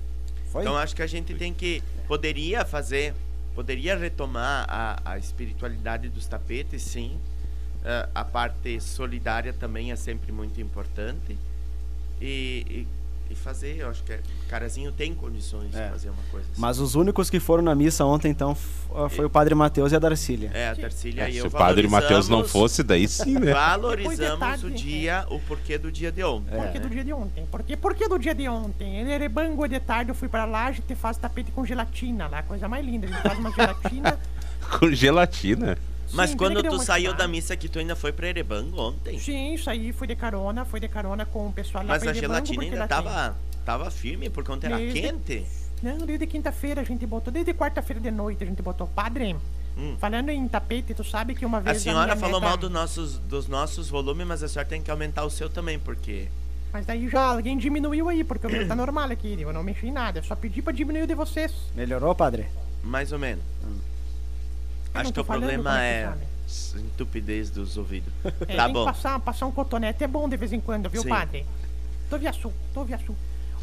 Foi? 0.51 0.61
Então 0.61 0.75
acho 0.77 0.95
que 0.95 1.01
a 1.01 1.07
gente 1.07 1.33
tem 1.33 1.53
que, 1.53 1.81
poderia 2.07 2.65
fazer, 2.65 3.13
poderia 3.55 3.97
retomar 3.97 4.65
a, 4.69 5.01
a 5.13 5.17
espiritualidade 5.17 6.09
dos 6.09 6.25
tapetes, 6.27 6.81
sim. 6.81 7.17
Ah, 7.85 8.09
a 8.15 8.25
parte 8.25 8.79
solidária 8.81 9.53
também 9.53 9.91
é 9.91 9.95
sempre 9.95 10.31
muito 10.31 10.59
importante. 10.59 11.37
E, 12.21 12.65
e 12.69 12.87
e 13.29 13.35
fazer. 13.35 13.77
Eu 13.77 13.89
acho 13.89 14.03
que 14.03 14.13
é, 14.13 14.19
o 14.45 14.49
carazinho 14.49 14.91
tem 14.91 15.13
condições 15.13 15.73
É. 15.75 15.85
de 15.85 15.91
fazer 15.91 16.09
uma 16.09 16.23
coisa 16.31 16.47
assim. 16.51 16.59
Mas 16.61 16.79
os 16.79 16.95
únicos 16.95 17.29
que 17.29 17.39
foram 17.39 17.63
na 17.63 17.73
missa 17.75 18.03
ontem, 18.05 18.29
então, 18.29 18.55
foi 19.09 19.25
o 19.25 19.29
padre 19.29 19.53
Mateus 19.55 19.91
e 19.91 19.95
a 19.95 19.99
Darcília. 19.99 20.51
É, 20.53 20.69
a 20.69 20.73
Darcília 20.73 21.23
É, 21.23 21.29
e 21.29 21.33
se 21.33 21.37
eu 21.39 21.47
o 21.47 21.51
padre 21.51 21.87
Mateus 21.87 22.27
não 22.29 22.43
fosse, 22.43 22.83
daí 22.83 23.07
sim, 23.07 23.33
né? 23.39 23.51
Valorizamos 23.53 24.39
tarde, 24.39 24.65
o 24.65 24.69
né? 24.69 24.75
dia, 24.75 25.25
o 25.29 25.39
porquê 25.39 25.77
do 25.77 25.91
dia 25.91 26.11
de 26.11 26.23
ontem. 26.23 26.53
É. 26.55 26.57
Por 26.57 26.71
que 26.71 26.79
do 26.79 26.89
dia 26.89 27.03
de 27.03 27.13
ontem? 27.13 27.45
Por 27.45 27.63
que, 27.63 27.77
por 27.77 27.95
que 27.95 28.07
do 28.07 28.17
dia 28.19 28.33
de 28.35 28.47
ontem? 28.49 28.99
Ele 28.99 29.11
era 29.11 29.29
bango 29.29 29.67
de 29.67 29.79
tarde, 29.79 30.11
eu 30.11 30.15
fui 30.15 30.27
pra 30.27 30.45
lá, 30.45 30.65
a 30.67 30.71
gente 30.71 30.95
faz 30.95 31.17
tapete 31.17 31.51
com 31.51 31.65
gelatina 31.65 32.27
lá, 32.27 32.43
coisa 32.43 32.67
mais 32.67 32.85
linda. 32.85 33.07
A 33.07 33.09
gente 33.09 33.21
faz 33.21 33.39
uma 33.39 33.51
gelatina. 33.51 34.19
Com 34.79 34.91
gelatina. 34.91 35.77
Mas 36.13 36.31
Sim, 36.31 36.37
quando 36.37 36.63
tu 36.63 36.79
saiu 36.79 37.13
da 37.13 37.27
missa 37.27 37.55
que 37.57 37.67
tu 37.67 37.79
ainda 37.79 37.95
foi 37.95 38.11
pra 38.11 38.27
Erebango 38.27 38.79
ontem? 38.81 39.19
Sim, 39.19 39.53
isso 39.53 39.69
aí, 39.69 39.91
fui 39.91 40.07
de 40.07 40.15
carona, 40.15 40.63
fui 40.65 40.79
de 40.79 40.87
carona 40.87 41.25
com 41.25 41.47
o 41.47 41.51
pessoal 41.53 41.83
lá 41.83 41.89
Mas 41.93 42.03
pra 42.03 42.11
a 42.11 42.15
Erebango, 42.15 42.33
gelatina 42.45 42.55
porque 42.63 42.73
ainda 42.75 42.87
tem- 42.87 42.97
tava, 43.03 43.37
tava 43.65 43.91
firme 43.91 44.29
por 44.29 44.43
conta 44.43 44.67
era 44.67 44.77
Desde- 44.77 45.01
quente? 45.01 45.45
Não, 45.83 45.97
desde 45.99 46.25
quinta-feira 46.25 46.81
a 46.81 46.83
gente 46.83 47.05
botou, 47.05 47.31
desde 47.31 47.53
quarta-feira 47.53 48.01
de 48.01 48.09
noite 48.09 48.43
a 48.43 48.47
gente 48.47 48.61
botou. 48.61 48.87
Padre, 48.87 49.35
falando 49.99 50.29
em 50.29 50.47
tapete, 50.47 50.93
tu 50.93 51.03
sabe 51.03 51.35
que 51.35 51.45
uma 51.45 51.57
Hum. 51.57 51.61
A 51.61 51.63
vez. 51.71 51.81
senhora 51.83 52.05
minha 52.15 52.17
falou 52.17 52.39
neta- 52.39 52.49
mal 52.49 52.57
do 52.57 52.69
nossos, 52.69 53.17
dos 53.19 53.47
nossos 53.47 53.89
volumes, 53.89 54.25
mas 54.25 54.41
a 54.41 54.47
senhora 54.47 54.67
tem 54.67 54.81
que 54.81 54.89
aumentar 54.89 55.23
o 55.25 55.29
seu 55.29 55.49
também, 55.49 55.77
porque. 55.77 56.27
Mas 56.73 56.85
daí 56.85 57.07
já 57.09 57.21
alguém 57.31 57.57
diminuiu 57.57 58.09
aí, 58.09 58.23
porque 58.23 58.47
o 58.47 58.49
meu 58.49 58.67
tá 58.67 58.75
normal 58.75 59.09
aqui, 59.11 59.37
eu 59.39 59.53
não 59.53 59.61
mexi 59.63 59.87
em 59.87 59.91
nada, 59.91 60.19
eu 60.19 60.23
só 60.23 60.35
pedi 60.35 60.61
pra 60.61 60.73
diminuir 60.73 61.03
o 61.03 61.07
de 61.07 61.15
vocês. 61.15 61.53
Melhorou, 61.75 62.13
padre? 62.15 62.47
Mais 62.83 63.11
ou 63.11 63.19
menos. 63.19 63.43
Eu 63.63 63.69
Acho 65.01 65.13
que 65.13 65.19
o 65.19 65.25
problema 65.25 65.83
é 65.83 66.13
é 66.75 66.79
entupidez 66.79 67.49
dos 67.49 67.77
ouvidos. 67.77 68.11
É, 68.47 68.55
tá 68.55 68.69
bom. 68.69 68.85
passar, 68.85 69.19
passar 69.19 69.45
um 69.45 69.51
cotonete 69.51 70.03
é 70.03 70.07
bom 70.07 70.27
de 70.29 70.37
vez 70.37 70.53
em 70.53 70.59
quando, 70.59 70.89
viu, 70.89 71.03
Sim. 71.03 71.09
padre? 71.09 71.45
Tô 72.09 72.17
viaçu, 72.17 72.51
tô 72.73 72.83
viaçu. 72.83 73.15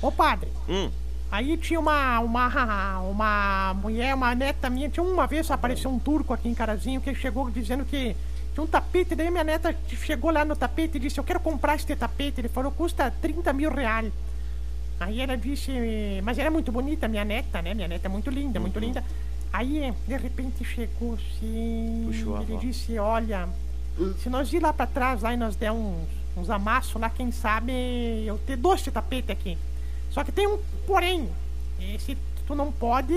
Ô, 0.02 0.12
padre, 0.12 0.50
Hum, 0.68 0.90
aí 1.30 1.56
tinha 1.56 1.80
uma, 1.80 2.20
uma, 2.20 3.00
uma 3.08 3.74
mulher, 3.74 4.14
uma 4.14 4.34
neta 4.34 4.68
minha, 4.68 4.88
tinha 4.88 5.02
uma 5.02 5.26
vez 5.26 5.50
apareceu 5.50 5.90
um 5.90 5.98
turco 5.98 6.32
aqui 6.32 6.48
em 6.48 6.54
Carazinho 6.54 7.00
que 7.00 7.14
chegou 7.14 7.50
dizendo 7.50 7.84
que 7.84 8.14
tinha 8.54 8.64
um 8.64 8.68
tapete, 8.68 9.16
daí 9.16 9.30
minha 9.30 9.42
neta 9.42 9.74
chegou 9.88 10.30
lá 10.30 10.44
no 10.44 10.54
tapete 10.54 10.96
e 10.96 11.00
disse, 11.00 11.18
eu 11.18 11.24
quero 11.24 11.40
comprar 11.40 11.74
este 11.74 11.96
tapete. 11.96 12.40
Ele 12.40 12.48
falou, 12.48 12.70
custa 12.70 13.10
30 13.10 13.52
mil 13.52 13.70
reais. 13.70 14.12
Aí 15.00 15.20
ela 15.20 15.36
disse, 15.36 15.72
mas 16.22 16.38
era 16.38 16.52
muito 16.52 16.70
bonita, 16.70 17.08
minha 17.08 17.24
neta, 17.24 17.60
né? 17.60 17.74
Minha 17.74 17.88
neta 17.88 18.06
é 18.06 18.08
muito 18.08 18.30
linda, 18.30 18.60
muito 18.60 18.78
linda. 18.78 19.02
Aí, 19.54 19.94
de 20.04 20.16
repente, 20.16 20.64
chegou 20.64 21.14
assim. 21.14 22.02
Puxou 22.08 22.36
a 22.36 22.42
ele 22.42 22.54
avó. 22.54 22.60
disse, 22.60 22.98
olha, 22.98 23.48
se 24.20 24.28
nós 24.28 24.52
ir 24.52 24.60
lá 24.60 24.72
pra 24.72 24.84
trás 24.84 25.22
lá 25.22 25.32
e 25.32 25.36
nós 25.36 25.54
der 25.54 25.70
uns, 25.70 26.08
uns 26.36 26.50
amassos 26.50 27.00
lá, 27.00 27.08
quem 27.08 27.30
sabe 27.30 27.72
eu 28.26 28.36
te 28.36 28.56
dou 28.56 28.74
este 28.74 28.90
tapete 28.90 29.30
aqui. 29.30 29.56
Só 30.10 30.24
que 30.24 30.32
tem 30.32 30.48
um 30.48 30.58
porém. 30.88 31.30
Esse 31.78 32.18
tu 32.48 32.56
não 32.56 32.72
pode. 32.72 33.14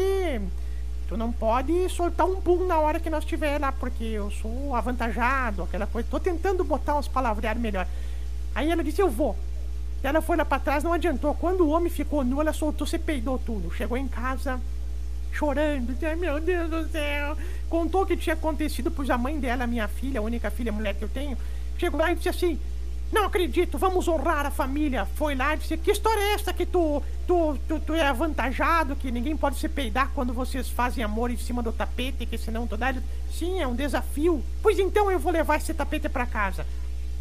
Tu 1.08 1.18
não 1.18 1.32
pode 1.32 1.90
soltar 1.90 2.28
um 2.28 2.40
boom 2.40 2.68
na 2.68 2.78
hora 2.80 3.00
que 3.00 3.10
nós 3.10 3.24
estiver 3.24 3.60
lá, 3.60 3.72
porque 3.72 4.04
eu 4.04 4.30
sou 4.30 4.76
avantajado, 4.76 5.64
aquela 5.64 5.88
coisa. 5.88 6.08
Tô 6.08 6.20
tentando 6.20 6.64
botar 6.64 7.00
uns 7.00 7.08
palavreados 7.08 7.64
melhor. 7.64 7.88
Aí 8.54 8.70
ela 8.70 8.84
disse, 8.84 9.02
eu 9.02 9.10
vou. 9.10 9.36
Ela 10.04 10.22
foi 10.22 10.38
lá 10.38 10.46
pra 10.46 10.60
trás, 10.60 10.84
não 10.84 10.94
adiantou. 10.94 11.34
Quando 11.34 11.62
o 11.62 11.70
homem 11.70 11.90
ficou 11.90 12.24
nu, 12.24 12.40
ela 12.40 12.54
soltou, 12.54 12.86
você 12.86 13.00
peidou 13.00 13.40
tudo. 13.40 13.74
Chegou 13.74 13.98
em 13.98 14.08
casa, 14.08 14.62
chorando. 15.38 15.96
Ai, 16.02 16.16
meu 16.16 16.40
Deus 16.40 16.70
do 16.70 16.90
céu. 16.90 17.38
Contou 17.70 18.02
o 18.02 18.06
que 18.06 18.18
tinha 18.18 18.34
acontecido, 18.34 18.90
pois 18.90 19.10
a 19.10 19.18
mãe 19.18 19.40
dela, 19.40 19.68
minha 19.68 19.88
filha, 19.88 20.20
a 20.20 20.24
única 20.24 20.50
filha 20.50 20.72
mulher 20.72 20.96
que 20.96 21.04
eu 21.04 21.10
tenho, 21.10 21.38
chegou 21.78 22.00
lá 22.00 22.12
e 22.12 22.16
disse 22.16 22.30
assim: 22.30 22.60
Não 23.12 23.26
acredito, 23.26 23.78
vamos 23.78 24.08
honrar 24.08 24.46
a 24.46 24.52
família. 24.52 25.06
Foi 25.16 25.36
lá 25.36 25.54
e 25.54 25.60
disse: 25.60 25.78
Que 25.78 25.92
história 25.92 26.20
é 26.20 26.34
essa 26.34 26.52
que 26.52 26.66
tu, 26.66 27.04
tu, 27.28 27.58
tu, 27.68 27.80
tu 27.80 27.94
é 27.94 28.08
avantajado, 28.08 28.96
que 28.96 29.12
ninguém 29.12 29.38
pode 29.38 29.58
se 29.58 29.70
peidar 29.70 30.12
quando 30.16 30.34
vocês 30.34 30.70
fazem 30.70 31.04
amor 31.04 31.30
em 31.30 31.38
cima 31.38 31.62
do 31.62 31.72
tapete, 31.72 32.26
que 32.26 32.38
senão 32.38 32.66
tu 32.66 32.76
dá. 32.76 32.96
Sim, 33.32 33.62
é 33.62 33.68
um 33.68 33.76
desafio. 33.76 34.44
Pois 34.64 34.80
então 34.80 35.12
eu 35.12 35.20
vou 35.20 35.32
levar 35.32 35.58
esse 35.58 35.74
tapete 35.74 36.10
pra 36.10 36.26
casa. 36.26 36.66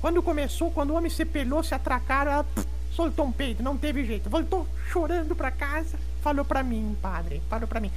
Quando 0.00 0.23
começou, 0.23 0.70
quando 0.70 0.90
o 0.90 0.94
homem 0.94 1.11
se 1.11 1.25
pelou, 1.25 1.62
se 1.62 1.75
atracaram, 1.75 2.30
ela 2.30 2.44
pff, 2.44 2.66
soltou 2.92 3.26
um 3.26 3.32
peito, 3.32 3.62
não 3.62 3.76
teve 3.76 4.04
jeito. 4.04 4.30
Voltou 4.30 4.66
chorando 4.92 5.35
pra 5.35 5.50
casa, 5.50 5.99
falou 6.26 6.45
pra 6.45 6.64
mim, 6.64 6.97
padre, 7.00 7.40
falou 7.49 7.68
pra 7.68 7.78
mim. 7.78 7.92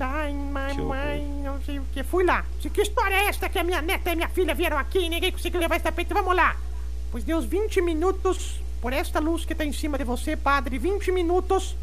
Ai, 0.00 0.32
mamãe, 0.32 1.22
não 1.44 1.60
sei 1.60 1.78
o 1.78 1.84
que. 1.92 2.02
Fui 2.02 2.24
lá. 2.24 2.42
Disse, 2.56 2.70
que 2.70 2.80
história 2.80 3.14
é 3.14 3.26
esta 3.26 3.50
que 3.50 3.58
a 3.58 3.64
minha 3.64 3.82
neta 3.82 4.12
e 4.12 4.16
minha 4.16 4.30
filha 4.30 4.54
vieram 4.54 4.78
aqui 4.78 5.00
e 5.00 5.10
ninguém 5.10 5.30
conseguiu 5.30 5.60
levar 5.60 5.76
esse 5.76 5.84
tapete? 5.84 6.14
Vamos 6.14 6.34
lá. 6.34 6.56
Pois 7.12 7.22
deu 7.22 7.36
uns 7.36 7.44
20 7.44 7.82
minutos, 7.82 8.62
por 8.80 8.94
esta 8.94 9.20
luz 9.20 9.44
que 9.44 9.54
tá 9.54 9.62
em 9.62 9.74
cima 9.74 9.98
de 9.98 10.04
você, 10.04 10.38
padre, 10.38 10.78
20 10.78 11.12
minutos, 11.12 11.76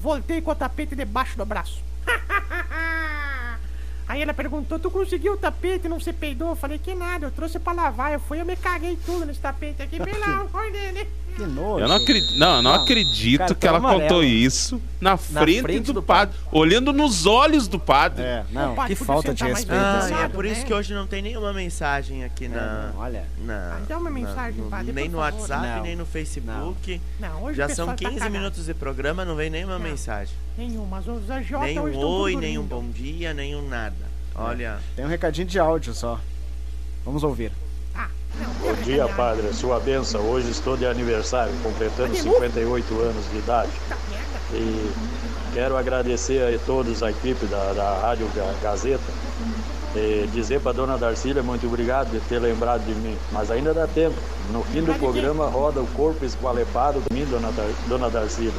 voltei 0.00 0.40
com 0.40 0.52
o 0.52 0.54
tapete 0.54 0.96
debaixo 0.96 1.36
do 1.36 1.44
braço. 1.44 1.84
Aí 4.08 4.22
ela 4.22 4.32
perguntou, 4.32 4.78
tu 4.78 4.90
conseguiu 4.90 5.34
o 5.34 5.36
tapete, 5.36 5.86
não 5.86 6.00
se 6.00 6.14
peidou? 6.14 6.50
Eu 6.50 6.56
falei, 6.56 6.78
que 6.78 6.94
nada, 6.94 7.26
eu 7.26 7.30
trouxe 7.30 7.58
pra 7.58 7.74
lavar. 7.74 8.12
Eu 8.12 8.20
fui, 8.20 8.40
eu 8.40 8.46
me 8.46 8.56
caguei 8.56 8.96
tudo 9.04 9.26
nesse 9.26 9.40
tapete 9.40 9.82
aqui, 9.82 9.98
pelo 10.00 10.24
amor 10.24 10.72
dele. 10.72 11.06
Que 11.36 11.42
nojo. 11.44 11.84
Eu 11.84 11.88
não 11.88 11.96
acredito, 11.96 12.38
não, 12.38 12.56
eu 12.56 12.62
não 12.62 12.72
acredito 12.74 13.38
cartão 13.40 13.56
que 13.56 13.66
ela 13.66 13.76
amarelo. 13.76 14.00
contou 14.02 14.24
isso 14.24 14.80
na 14.98 15.18
frente, 15.18 15.60
frente 15.60 15.86
do, 15.88 15.92
do 15.92 16.02
padre, 16.02 16.34
olhando 16.50 16.94
nos 16.94 17.26
olhos 17.26 17.68
do 17.68 17.78
padre. 17.78 18.24
É, 18.24 18.44
não, 18.50 18.74
Padre, 18.74 18.96
que 18.96 19.04
falta 19.04 19.34
de 19.34 19.44
respeito. 19.44 19.72
Ah, 19.78 20.22
é 20.24 20.28
por 20.28 20.46
isso 20.46 20.60
né? 20.62 20.66
que 20.66 20.72
hoje 20.72 20.94
não 20.94 21.06
tem 21.06 21.20
nenhuma 21.20 21.52
mensagem 21.52 22.24
aqui 22.24 22.48
na. 22.48 22.90
não, 22.94 23.00
olha. 23.00 23.24
na 23.44 23.74
Ah, 23.76 23.80
dá 23.86 23.98
uma 23.98 24.08
na- 24.08 24.18
mensagem, 24.18 24.62
no- 24.62 24.70
padre, 24.70 24.92
Nem 24.94 25.10
por 25.10 25.16
no 25.18 25.22
favor. 25.22 25.40
WhatsApp, 25.40 25.66
Não. 25.76 25.82
nem 25.82 25.96
no 25.96 26.06
Facebook. 26.06 27.00
Não, 27.20 27.42
hoje 27.44 27.58
Já 27.58 27.68
são 27.68 27.86
tá 27.88 27.94
15 27.96 28.14
cagado. 28.14 28.30
minutos 28.30 28.64
de 28.64 28.72
programa, 28.72 29.22
não 29.24 29.36
vem 29.36 29.50
nenhuma 29.50 29.78
mensagem. 29.78 30.34
Nenhuma, 30.56 31.02
Nem 31.60 31.78
um 31.78 31.92
tudo 31.92 32.08
oi, 32.08 32.34
nem 32.36 32.56
um 32.56 32.66
dormindo. 32.66 32.86
bom 32.86 32.90
dia, 32.90 33.34
nem 33.34 33.54
um 33.54 33.68
nada. 33.68 33.94
Olha, 34.34 34.78
Tem 34.96 35.04
um 35.04 35.08
recadinho 35.08 35.46
de 35.46 35.58
áudio 35.58 35.92
só. 35.92 36.18
Vamos 37.04 37.22
ouvir. 37.22 37.52
Bom 38.60 38.72
dia, 38.84 39.08
padre. 39.08 39.52
Sua 39.54 39.80
benção. 39.80 40.20
Hoje 40.22 40.50
estou 40.50 40.76
de 40.76 40.86
aniversário, 40.86 41.52
completando 41.62 42.14
58 42.16 42.94
anos 43.00 43.30
de 43.30 43.38
idade. 43.38 43.70
E 44.52 44.90
quero 45.54 45.76
agradecer 45.76 46.54
a 46.54 46.58
todos 46.66 47.02
a 47.02 47.10
equipe 47.10 47.46
da, 47.46 47.72
da 47.72 47.98
Rádio 48.00 48.28
Ga- 48.34 48.54
Gazeta. 48.62 49.26
E 49.94 50.28
dizer 50.34 50.60
para 50.60 50.72
dona 50.72 50.98
Darcília 50.98 51.42
muito 51.42 51.66
obrigado 51.66 52.10
de 52.10 52.20
ter 52.20 52.38
lembrado 52.38 52.84
de 52.84 52.94
mim. 52.94 53.16
Mas 53.32 53.50
ainda 53.50 53.72
dá 53.72 53.86
tempo. 53.86 54.16
No 54.52 54.62
fim 54.64 54.82
do 54.82 54.92
programa 54.98 55.46
roda 55.46 55.80
o 55.80 55.86
corpo 55.88 56.22
esqualepado 56.24 57.00
de 57.08 57.16
mim, 57.16 57.24
dona, 57.24 57.50
Dar, 57.52 57.66
dona 57.88 58.10
Darcília. 58.10 58.52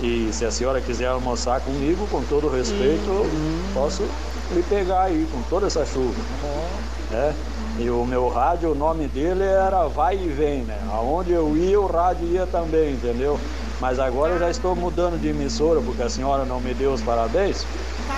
E 0.00 0.28
se 0.32 0.44
a 0.44 0.50
senhora 0.52 0.80
quiser 0.80 1.06
almoçar 1.08 1.60
comigo, 1.60 2.06
com 2.08 2.22
todo 2.24 2.48
respeito, 2.48 3.26
posso 3.72 4.04
lhe 4.52 4.62
pegar 4.62 5.02
aí 5.04 5.26
com 5.32 5.42
toda 5.50 5.66
essa 5.66 5.84
chuva. 5.84 6.14
né? 7.10 7.34
E 7.78 7.90
o 7.90 8.04
meu 8.06 8.28
rádio, 8.28 8.70
o 8.70 8.74
nome 8.74 9.08
dele 9.08 9.42
era 9.42 9.88
Vai 9.88 10.16
e 10.16 10.28
Vem, 10.28 10.62
né? 10.62 10.78
Aonde 10.92 11.32
eu 11.32 11.56
ia, 11.56 11.80
o 11.80 11.86
rádio 11.86 12.26
ia 12.28 12.46
também, 12.46 12.92
entendeu? 12.92 13.38
Mas 13.80 13.98
agora 13.98 14.34
eu 14.34 14.38
já 14.38 14.48
estou 14.48 14.76
mudando 14.76 15.20
de 15.20 15.28
emissora, 15.28 15.80
porque 15.80 16.02
a 16.02 16.08
senhora 16.08 16.44
não 16.44 16.60
me 16.60 16.72
deu 16.72 16.92
os 16.92 17.02
parabéns. 17.02 17.66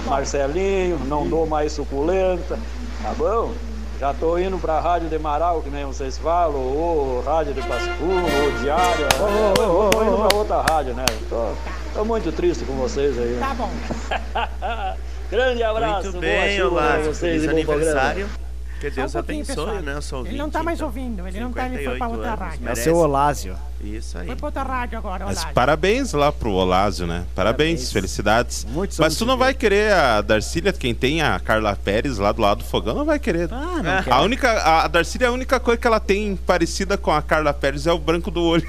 Marcelinho, 0.05 0.99
não 1.07 1.27
dou 1.27 1.47
mais 1.47 1.73
suculenta, 1.73 2.59
tá 3.03 3.15
bom? 3.17 3.53
Já 3.99 4.11
estou 4.11 4.39
indo 4.39 4.59
para 4.59 4.75
a 4.75 4.81
Rádio 4.81 5.09
de 5.09 5.19
Marau, 5.19 5.63
que 5.63 5.71
nem 5.71 5.87
vocês 5.87 6.19
falam, 6.19 6.61
ou 6.61 7.23
Rádio 7.23 7.55
de 7.55 7.63
Pasculo, 7.63 8.13
ou 8.13 8.61
Diário. 8.61 9.07
Estou 9.07 10.05
indo 10.05 10.29
para 10.29 10.37
outra 10.37 10.65
rádio, 10.71 10.93
né? 10.93 11.05
Estou 11.23 12.05
muito 12.05 12.31
triste 12.31 12.63
com 12.67 12.75
vocês 12.75 13.19
aí. 13.19 13.39
Tá 13.41 13.55
bom. 13.55 13.71
Grande 15.31 15.63
abraço, 15.63 16.13
muito 16.13 16.21
bem, 16.21 16.63
Olá. 16.63 16.99
Feliz 17.15 17.47
bom 17.47 17.65
programa. 17.65 18.46
Aniversário. 18.77 18.81
Que 18.81 18.91
Deus 18.91 19.13
Só 19.13 19.19
um 19.19 19.23
pouquinho, 19.23 19.45
abençoe, 19.45 19.65
pessoal. 19.65 19.83
né? 19.83 19.95
Eu 19.95 20.03
sou 20.03 20.27
Ele 20.27 20.37
não 20.37 20.51
tá 20.51 20.63
mais 20.63 20.81
ouvindo, 20.81 21.27
ele 21.27 21.41
não 21.41 21.53
tá, 21.53 21.67
ele 21.67 21.85
foi 21.85 21.97
pra 21.99 22.09
outra 22.09 22.35
rádio. 22.35 22.57
É 22.57 22.61
o 22.61 22.65
merece. 22.65 22.83
seu 22.83 22.97
Olásio. 22.97 23.57
Isso 23.83 24.19
aí. 24.19 24.27
Foi 24.27 24.37
pra 24.37 24.47
outra 24.47 24.63
rádio 24.63 24.99
agora, 24.99 25.25
Mas 25.27 25.43
olá. 25.43 25.53
parabéns 25.53 26.13
lá 26.13 26.33
pro 26.33 26.51
Olásio, 26.51 27.07
né? 27.07 27.25
Parabéns, 27.35 27.69
Parabéns. 27.81 27.93
felicidades. 27.93 28.65
Muitos 28.71 28.99
Mas 28.99 29.07
anos 29.07 29.19
tu 29.19 29.27
não 29.27 29.37
vai 29.37 29.55
querer 29.55 29.93
a 29.93 30.21
Darcília, 30.21 30.73
quem 30.73 30.95
tem 30.95 31.23
a 31.23 31.39
Carla 31.39 31.77
Pérez 31.77 32.19
lá 32.19 32.33
do 32.33 32.41
lado 32.43 32.59
do 32.59 32.65
fogão, 32.65 32.95
não 32.95 33.05
vai 33.05 33.19
querer. 33.19 33.49
Ah, 33.53 33.83
não. 33.83 33.99
A 33.99 34.03
quero. 34.03 34.23
única, 34.23 34.51
a 34.53 34.85
a 34.85 34.89
Darcília, 34.89 35.29
a 35.29 35.33
única 35.33 35.59
coisa 35.61 35.79
que 35.81 35.87
ela 35.87 36.01
tem 36.01 36.37
parecida 36.37 36.97
com 36.99 37.11
a 37.13 37.21
Carla 37.23 37.53
Pérez 37.53 37.87
é 37.87 37.93
o 37.93 37.99
branco 37.99 38.31
do 38.31 38.43
olho. 38.43 38.69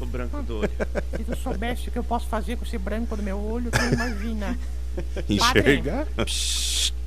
O 0.00 0.06
branco 0.06 0.40
do 0.42 0.58
olho. 0.60 0.70
Se 1.16 1.24
tu 1.24 1.36
soubesse 1.36 1.88
o 1.88 1.90
que 1.90 1.98
eu 1.98 2.04
posso 2.04 2.26
fazer 2.28 2.56
com 2.56 2.64
esse 2.64 2.78
branco 2.78 3.16
do 3.16 3.22
meu 3.22 3.38
olho, 3.38 3.70
tu 3.70 3.78
não 3.82 3.92
imagina. 3.92 4.58
Enxergar? 5.28 6.06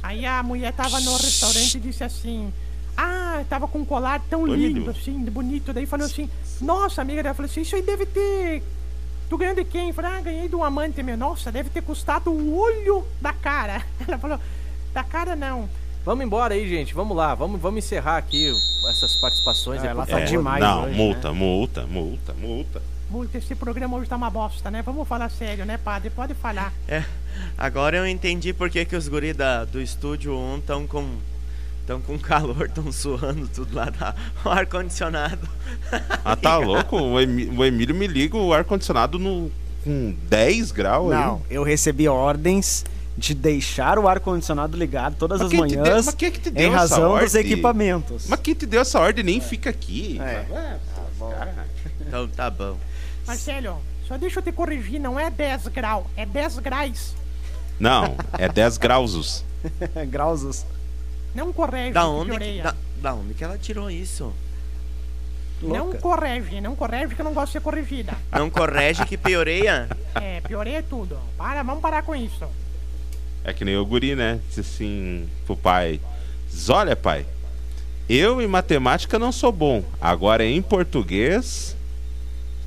Aí 0.03 0.25
a 0.25 0.41
mulher 0.41 0.73
tava 0.73 0.99
no 0.99 1.15
restaurante 1.17 1.75
e 1.75 1.79
disse 1.79 2.03
assim: 2.03 2.51
Ah, 2.97 3.43
tava 3.49 3.67
com 3.67 3.79
um 3.79 3.85
colar 3.85 4.21
tão 4.29 4.45
lindo, 4.45 4.89
assim, 4.89 5.19
bonito. 5.25 5.73
Daí 5.73 5.85
falou 5.85 6.05
assim: 6.05 6.29
Nossa, 6.59 7.01
amiga 7.01 7.21
dela 7.23 7.35
falou 7.35 7.49
assim: 7.49 7.61
Isso 7.61 7.75
aí 7.75 7.81
deve 7.81 8.05
ter. 8.05 8.63
Tu 9.29 9.37
ganhou 9.37 9.55
de 9.55 9.63
quem? 9.63 9.89
Eu 9.89 9.93
falei: 9.93 10.11
Ah, 10.11 10.21
ganhei 10.21 10.49
de 10.49 10.55
um 10.55 10.63
amante 10.63 11.01
meu. 11.03 11.17
Nossa, 11.17 11.51
deve 11.51 11.69
ter 11.69 11.81
custado 11.81 12.31
o 12.31 12.57
olho 12.57 13.05
da 13.21 13.33
cara. 13.33 13.85
Ela 14.07 14.17
falou: 14.17 14.39
Da 14.93 15.03
cara 15.03 15.35
não. 15.35 15.69
Vamos 16.03 16.25
embora 16.25 16.55
aí, 16.55 16.67
gente. 16.67 16.93
Vamos 16.95 17.15
lá. 17.15 17.35
Vamos, 17.35 17.61
vamos 17.61 17.85
encerrar 17.85 18.17
aqui 18.17 18.51
essas 18.89 19.15
participações. 19.17 19.83
É, 19.83 19.87
ela 19.87 20.03
por 20.03 20.09
tá 20.09 20.17
favor. 20.17 20.27
demais 20.27 20.63
não, 20.63 20.85
hoje, 20.85 20.95
multa, 20.95 21.31
né? 21.31 21.37
multa, 21.37 21.87
multa, 21.87 22.33
multa. 22.33 22.81
Puta, 23.11 23.37
esse 23.37 23.53
programa 23.55 23.97
hoje 23.97 24.07
tá 24.09 24.15
uma 24.15 24.29
bosta, 24.29 24.71
né? 24.71 24.81
Vamos 24.81 25.07
falar 25.07 25.29
sério, 25.29 25.65
né, 25.65 25.77
padre? 25.77 26.09
Pode 26.09 26.33
falar. 26.33 26.73
É, 26.87 27.03
agora 27.57 27.97
eu 27.97 28.07
entendi 28.07 28.53
por 28.53 28.69
que, 28.69 28.85
que 28.85 28.95
os 28.95 29.07
guri 29.07 29.33
da, 29.33 29.65
do 29.65 29.81
estúdio 29.81 30.37
1 30.37 30.57
estão 30.59 30.87
com. 30.87 31.17
Estão 31.81 31.99
com 31.99 32.17
calor, 32.17 32.67
estão 32.67 32.89
suando 32.91 33.47
tudo 33.47 33.75
lá, 33.75 33.91
tá? 33.91 34.15
O 34.45 34.49
ar-condicionado. 34.49 35.47
Ah, 36.23 36.35
tá 36.35 36.57
louco? 36.57 36.95
O, 36.95 37.19
Emi- 37.19 37.49
o 37.57 37.65
Emílio 37.65 37.95
me 37.95 38.05
liga 38.07 38.37
o 38.37 38.53
ar-condicionado 38.53 39.17
no 39.17 39.51
com 39.83 40.15
10 40.29 40.71
graus 40.71 41.11
aí. 41.11 41.17
Não, 41.19 41.41
eu 41.49 41.63
recebi 41.63 42.07
ordens 42.07 42.85
de 43.17 43.33
deixar 43.33 43.97
o 43.97 44.07
ar-condicionado 44.07 44.77
ligado 44.77 45.15
todas 45.17 45.39
Mas 45.41 45.47
as 45.47 45.51
quem 45.51 45.67
te 45.67 45.73
deu- 45.75 45.81
manhãs 45.83 46.05
mas 46.05 46.15
quem 46.15 46.31
que 46.31 46.39
te 46.39 46.49
em 46.49 46.51
deu 46.53 46.69
essa 46.69 46.77
razão 46.77 47.17
dos 47.17 47.33
equipamentos. 47.35 48.27
Mas 48.29 48.39
quem 48.41 48.53
te 48.53 48.65
deu 48.67 48.81
essa 48.81 48.99
ordem 48.99 49.23
nem 49.23 49.41
fica 49.41 49.69
aqui. 49.71 50.19
É. 50.21 50.45
Então 52.07 52.27
tá 52.27 52.49
bom. 52.49 52.77
Marcelo, 53.31 53.81
só 54.07 54.17
deixa 54.17 54.39
eu 54.39 54.43
te 54.43 54.51
corrigir, 54.51 54.99
não 54.99 55.19
é 55.19 55.29
10 55.29 55.67
grau, 55.69 56.05
é 56.17 56.25
10 56.25 56.59
graus. 56.59 57.13
Não, 57.79 58.15
é 58.37 58.47
10 58.49 58.77
grausos. 58.77 59.43
Grausos. 60.09 60.65
Não 61.33 61.53
corrige, 61.53 61.91
Da 61.93 62.07
onde, 62.07 62.31
que, 62.31 62.37
pioreia. 62.37 62.63
da, 62.63 62.75
da 63.01 63.13
onde 63.13 63.33
que 63.33 63.43
ela 63.43 63.57
tirou 63.57 63.89
isso? 63.89 64.33
Não 65.61 65.85
Louca. 65.85 65.99
corrige, 65.99 66.59
não 66.59 66.75
corrige 66.75 67.13
que 67.15 67.21
eu 67.21 67.25
não 67.25 67.33
gosto 67.33 67.47
de 67.47 67.51
ser 67.53 67.61
corrigida. 67.61 68.13
Não 68.31 68.49
corrige 68.49 69.05
que 69.05 69.15
pioreia? 69.17 69.87
É, 70.15 70.41
pioreia 70.41 70.83
tudo. 70.83 71.17
Para, 71.37 71.61
vamos 71.63 71.81
parar 71.81 72.01
com 72.03 72.15
isso. 72.15 72.45
É 73.43 73.53
que 73.53 73.63
nem 73.63 73.77
o 73.77 73.85
guri, 73.85 74.15
né? 74.15 74.39
Disse 74.47 74.59
assim 74.61 75.29
pro 75.45 75.55
pai: 75.55 76.01
Diz, 76.49 76.69
Olha, 76.69 76.95
pai, 76.95 77.25
eu 78.09 78.41
em 78.41 78.47
matemática 78.47 79.17
não 79.19 79.31
sou 79.31 79.51
bom. 79.51 79.83
Agora 80.01 80.43
em 80.43 80.61
português, 80.61 81.75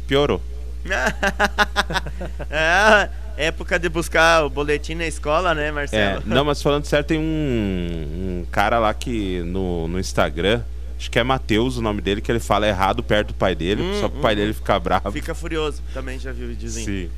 piorou. 0.06 0.40
é, 2.50 3.08
época 3.36 3.78
de 3.78 3.88
buscar 3.88 4.44
o 4.44 4.50
boletim 4.50 4.94
na 4.94 5.06
escola, 5.06 5.54
né, 5.54 5.68
É, 5.68 5.72
Marcelo? 5.72 6.22
não, 6.26 6.44
mas 6.44 6.62
falando 6.62 6.84
sério, 6.86 7.06
tem 7.06 7.18
um, 7.18 7.22
um 7.22 8.46
cara 8.50 8.78
lá 8.78 8.92
que 8.94 9.40
no, 9.42 9.88
no 9.88 9.98
Instagram, 9.98 10.62
acho 10.98 11.10
que 11.10 11.18
é 11.18 11.22
Matheus 11.24 11.76
o 11.76 11.82
nome 11.82 12.00
dele, 12.00 12.20
que 12.20 12.30
ele 12.30 12.40
fala 12.40 12.66
errado 12.68 13.02
perto 13.02 13.28
do 13.28 13.34
pai 13.34 13.54
dele, 13.54 13.82
Hum, 13.82 14.00
só 14.00 14.08
pro 14.08 14.20
pai 14.20 14.34
dele 14.36 14.52
ficar 14.52 14.78
bravo. 14.78 15.10
Fica 15.12 15.34
furioso. 15.34 15.82
Também 15.92 16.18
já 16.18 16.32
vi 16.32 16.44
o 16.44 16.48
videozinho. 16.48 16.86
Sim. 16.86 17.10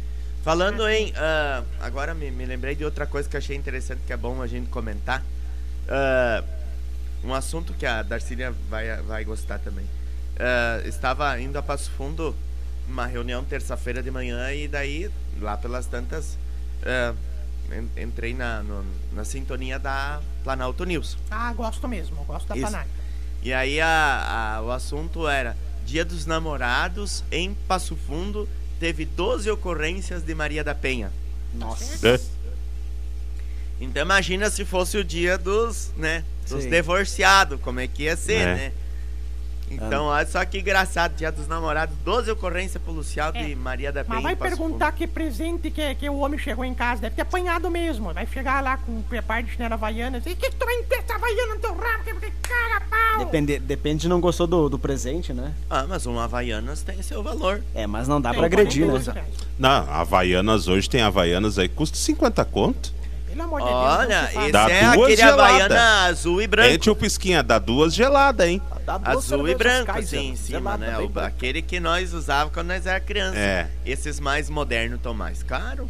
Falando 0.43 0.87
em. 0.89 1.13
ah, 1.17 1.63
agora 1.81 2.15
me, 2.15 2.31
me 2.31 2.47
lembrei 2.47 2.77
de 2.77 2.85
outra 2.85 3.05
coisa 3.05 3.29
que 3.29 3.37
achei 3.37 3.57
interessante 3.57 4.01
que 4.07 4.13
é 4.13 4.17
bom 4.17 4.41
a 4.41 4.47
gente 4.47 4.69
comentar. 4.69 5.23
Ah, 5.89 6.43
um 7.25 7.35
assunto 7.35 7.73
que 7.73 7.85
a 7.85 8.03
Darcília 8.03 8.55
vai, 8.71 8.97
vai 9.03 9.25
gostar 9.25 9.59
também. 9.59 9.85
Ah, 10.39 10.81
estava 10.85 11.39
indo 11.41 11.59
a 11.59 11.63
Passo 11.63 11.91
Fundo, 11.91 12.35
uma 12.89 13.07
reunião 13.07 13.45
terça-feira 13.45 14.03
de 14.03 14.11
manhã, 14.11 14.53
e 14.53 14.69
daí, 14.69 15.11
lá 15.41 15.57
pelas 15.57 15.87
tantas, 15.87 16.39
en- 17.73 18.03
entrei 18.03 18.33
na, 18.35 18.63
no- 18.63 18.85
na 19.13 19.25
sintonia 19.25 19.79
da 19.79 20.21
Planalto 20.45 20.85
News. 20.85 21.17
Ah, 21.31 21.53
gosto 21.53 21.87
mesmo, 21.89 22.23
gosto 22.25 22.47
da 22.49 22.57
Isso. 22.57 22.65
panada. 22.67 22.89
E 23.43 23.53
aí 23.53 23.81
a, 23.81 24.57
a- 24.59 24.63
o 24.63 24.71
assunto 24.71 25.27
era 25.29 25.57
Dia 25.85 26.05
dos 26.05 26.27
Namorados 26.27 27.23
em 27.31 27.55
Passo 27.69 27.95
Fundo 27.97 28.49
teve 28.81 29.05
12 29.05 29.49
ocorrências 29.51 30.23
de 30.23 30.35
Maria 30.35 30.63
da 30.65 30.75
Penha. 30.75 31.13
Nossa. 31.55 32.09
É. 32.09 32.21
Então 33.81 34.03
imagina 34.03 34.51
se 34.51 34.65
fosse 34.65 34.97
o 34.97 35.05
dia 35.05 35.37
dos, 35.39 35.93
né, 35.97 36.25
dos 36.49 36.65
divorciados, 36.65 37.61
como 37.61 37.79
é 37.81 37.87
que 37.87 38.05
ia 38.05 38.17
ser, 38.17 38.41
É. 38.41 38.55
né? 38.55 38.73
Então, 39.71 40.07
olha 40.07 40.27
só 40.27 40.45
que 40.45 40.59
engraçado, 40.59 41.15
dia 41.17 41.31
dos 41.31 41.49
namorados, 41.49 41.95
12 42.05 42.31
ocorrências 42.31 42.83
policial 42.83 43.33
de 43.33 43.53
É. 43.53 43.55
Maria 43.55 43.93
da 43.93 44.05
Penha. 44.05 44.15
Mas 44.15 44.23
vai 44.23 44.37
perguntar 44.37 44.93
que 44.93 45.07
presente 45.07 45.71
que, 45.71 45.95
que 45.97 46.09
o 46.09 46.19
homem 46.19 46.39
chegou 46.39 46.65
em 46.65 46.75
casa. 46.75 47.03
Deve 47.03 47.17
ter 47.17 47.23
apanhado 47.23 47.71
mesmo. 47.71 48.13
Vai 48.13 48.27
chegar 48.27 48.63
lá 48.63 48.77
com 48.77 48.93
um 48.93 49.03
par 49.23 49.43
de 49.43 49.53
chinela 49.53 49.75
havaiana. 49.75 50.19
E 50.19 50.21
que, 50.21 50.35
que 50.35 50.51
tu 50.53 50.65
vai 50.65 50.83
ter 50.83 50.97
essa 50.97 51.15
havaiana 51.15 51.55
no 51.55 51.61
teu 51.61 51.75
rabo? 51.75 52.05
Que, 52.05 52.15
que 52.15 52.31
cara, 52.49 52.81
pau! 52.89 53.19
Depende, 53.19 53.59
depende 53.59 54.03
de 54.03 54.09
não 54.09 54.21
gostou 54.21 54.47
do, 54.47 54.69
do 54.69 54.79
presente, 54.79 55.33
né? 55.33 55.53
Ah, 55.69 55.85
mas 55.89 56.07
um 56.07 56.19
Havaianas 56.19 56.83
tem 56.83 57.03
seu 57.03 57.23
valor. 57.23 57.63
É, 57.75 57.87
mas 57.87 58.07
não 58.07 58.21
dá 58.21 58.31
Tem 58.31 58.39
pra 58.39 58.47
agredir, 58.47 58.87
né? 58.87 58.93
42 58.93 59.15
reais. 59.15 59.35
Não, 59.59 59.91
Havaianas 59.93 60.69
hoje 60.69 60.89
tem 60.89 61.03
Havaianas 61.03 61.59
aí, 61.59 61.69
custa 61.69 61.97
50 61.97 62.45
conto. 62.45 62.95
Pelo 63.27 63.43
amor 63.43 63.61
de 63.61 63.67
Deus. 63.67 63.79
Olha, 63.79 64.31
esse 64.35 64.53
Dá 64.53 64.71
é 64.71 64.85
aquele 64.85 65.17
gelada. 65.17 65.43
Havaiana 65.43 66.05
azul 66.07 66.41
e 66.41 66.47
branco. 66.47 66.69
É, 66.71 66.79
tio 66.79 66.95
Pisquinha, 66.97 67.43
dá 67.43 67.59
duas 67.59 67.95
geladas, 67.95 68.47
hein? 68.47 68.63
Duas 68.99 69.17
Azul 69.33 69.49
e 69.49 69.55
branco, 69.55 69.87
Kaiser, 69.87 70.19
assim, 70.21 70.29
em 70.31 70.37
cima, 70.37 70.77
né? 70.77 70.97
O- 70.99 71.19
aquele 71.21 71.61
que 71.63 71.81
nós 71.81 72.13
usávamos 72.13 72.55
quando 72.55 72.69
nós 72.69 72.87
era 72.87 73.01
criança. 73.01 73.39
É. 73.39 73.69
Esses 73.85 74.21
mais 74.21 74.49
modernos 74.49 74.99
estão 74.99 75.13
mais 75.13 75.43
caros. 75.43 75.89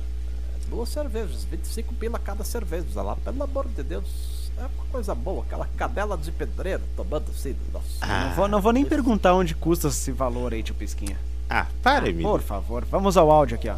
Duas 0.69 0.89
cervejas, 0.89 1.45
25 1.45 1.95
pila 1.95 2.19
cada 2.19 2.43
cerveja 2.43 3.01
lá, 3.03 3.15
pelo 3.17 3.43
amor 3.43 3.69
de 3.69 3.83
Deus. 3.83 4.37
É 4.59 4.63
uma 4.63 4.87
coisa 4.91 5.15
boa, 5.15 5.45
aquela 5.45 5.67
cadela 5.77 6.17
de 6.17 6.33
pedreiro 6.33 6.83
tomando 6.97 7.27
assim, 7.31 7.55
nossa. 7.73 8.05
Não, 8.07 8.35
vou, 8.35 8.49
não 8.49 8.61
vou 8.61 8.73
nem 8.73 8.85
perguntar 8.85 9.35
onde 9.35 9.55
custa 9.55 9.89
esse 9.89 10.11
valor 10.11 10.53
aí, 10.55 10.63
tio 10.63 10.75
Pisquinha. 10.75 11.19
Ah, 11.49 11.67
para, 11.83 12.09
Emílio. 12.09 12.29
Por 12.31 12.41
favor, 12.41 12.85
vamos 12.91 13.17
ao 13.17 13.31
áudio 13.31 13.57
aqui, 13.57 13.69
ó. 13.69 13.77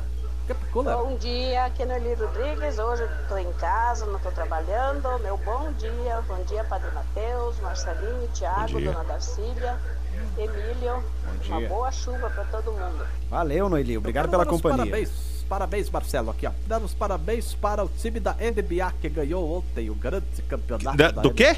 Bom 0.73 1.17
dia, 1.19 1.67
aqui 1.67 1.85
no 1.85 1.93
Eli 1.95 2.15
Rodrigues. 2.15 2.79
Hoje 2.79 3.03
estou 3.23 3.39
em 3.39 3.53
casa, 3.55 4.07
não 4.07 4.17
estou 4.17 4.33
trabalhando. 4.33 5.19
Meu 5.23 5.37
bom 5.39 5.71
dia, 5.75 6.23
bom 6.27 6.43
dia, 6.45 6.65
Padre 6.65 6.91
Mateus, 6.93 7.59
Marcelinho, 7.61 8.29
dia. 8.33 8.51
Dona 8.93 9.05
Darcília, 9.05 9.77
Emílio. 10.39 11.05
Uma 11.47 11.59
dia. 11.59 11.69
boa 11.69 11.91
chuva 11.91 12.31
para 12.31 12.45
todo 12.45 12.73
mundo. 12.73 13.07
Valeu, 13.29 13.69
Noeli. 13.69 13.99
Obrigado 13.99 14.27
Eu 14.27 14.31
pela 14.31 14.45
dar 14.45 14.51
companhia. 14.51 14.79
Parabéns, 14.79 15.11
parabéns, 15.49 15.91
Marcelo, 15.91 16.31
aqui, 16.31 16.47
ó. 16.47 16.79
Os 16.79 16.95
parabéns 16.95 17.55
para 17.55 17.85
o 17.85 17.89
time 17.89 18.19
da 18.19 18.35
NBA 18.35 18.91
que 19.03 19.09
ganhou 19.11 19.59
ontem 19.59 19.91
o 19.91 19.95
grande 19.95 20.41
campeonato. 20.49 20.97
Da- 20.97 21.11
da 21.11 21.21
do 21.23 21.33
quê? 21.35 21.57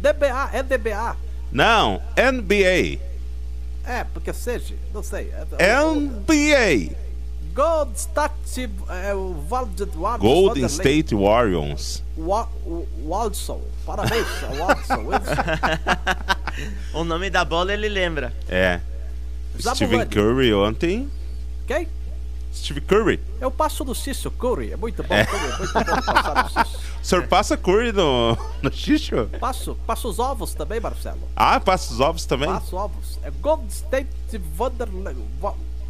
DBA, 0.00 0.50
é 0.52 0.62
DBA. 0.62 1.16
Não, 1.50 2.00
NBA. 2.16 3.00
É, 3.86 4.04
porque 4.04 4.32
seja, 4.32 4.74
não 4.92 5.02
sei. 5.02 5.32
É, 5.58 5.80
o- 5.82 5.94
NBA. 5.96 7.03
Gold 7.54 7.96
State, 7.96 8.68
é 9.04 9.14
o. 9.14 9.34
Golden 10.18 10.64
State 10.66 11.14
Warriors. 11.14 12.02
Wa- 12.16 12.48
o 12.66 12.86
Waldson. 13.06 13.60
Parabéns, 13.86 14.26
ao 14.42 14.54
Waldson. 14.56 15.06
Wilson. 15.06 16.34
O 16.94 17.02
nome 17.04 17.30
da 17.30 17.44
bola 17.44 17.72
ele 17.72 17.88
lembra. 17.88 18.32
É. 18.48 18.80
Zabulani. 19.60 19.76
Stephen 19.76 20.06
Curry 20.06 20.54
ontem. 20.54 21.10
Quem? 21.66 21.88
Steve 22.54 22.80
Curry. 22.80 23.20
Eu 23.40 23.50
passo 23.50 23.84
do 23.84 23.92
Cício 23.94 24.30
Curry. 24.30 24.70
É 24.72 24.76
muito 24.76 25.02
bom, 25.02 25.08
Curry, 25.26 25.44
é 25.52 25.58
muito 25.58 25.72
bom 25.72 26.02
passar 26.12 26.42
do 26.44 26.48
Cício. 26.50 26.80
O 27.04 27.06
senhor 27.06 27.26
passa 27.26 27.54
Curry 27.56 27.92
no, 27.92 28.34
no 28.62 28.72
xixo? 28.72 29.28
Passo, 29.38 29.76
passo 29.86 30.08
os 30.08 30.18
ovos 30.18 30.54
também, 30.54 30.80
Marcelo. 30.80 31.20
Ah, 31.36 31.60
passa 31.60 31.92
os 31.92 32.00
ovos 32.00 32.24
também? 32.24 32.48
Passo 32.48 32.76
ovos. 32.76 33.18
É 33.22 33.30
Gold 33.30 33.70
State 33.70 34.08
Vanderlei. 34.38 35.14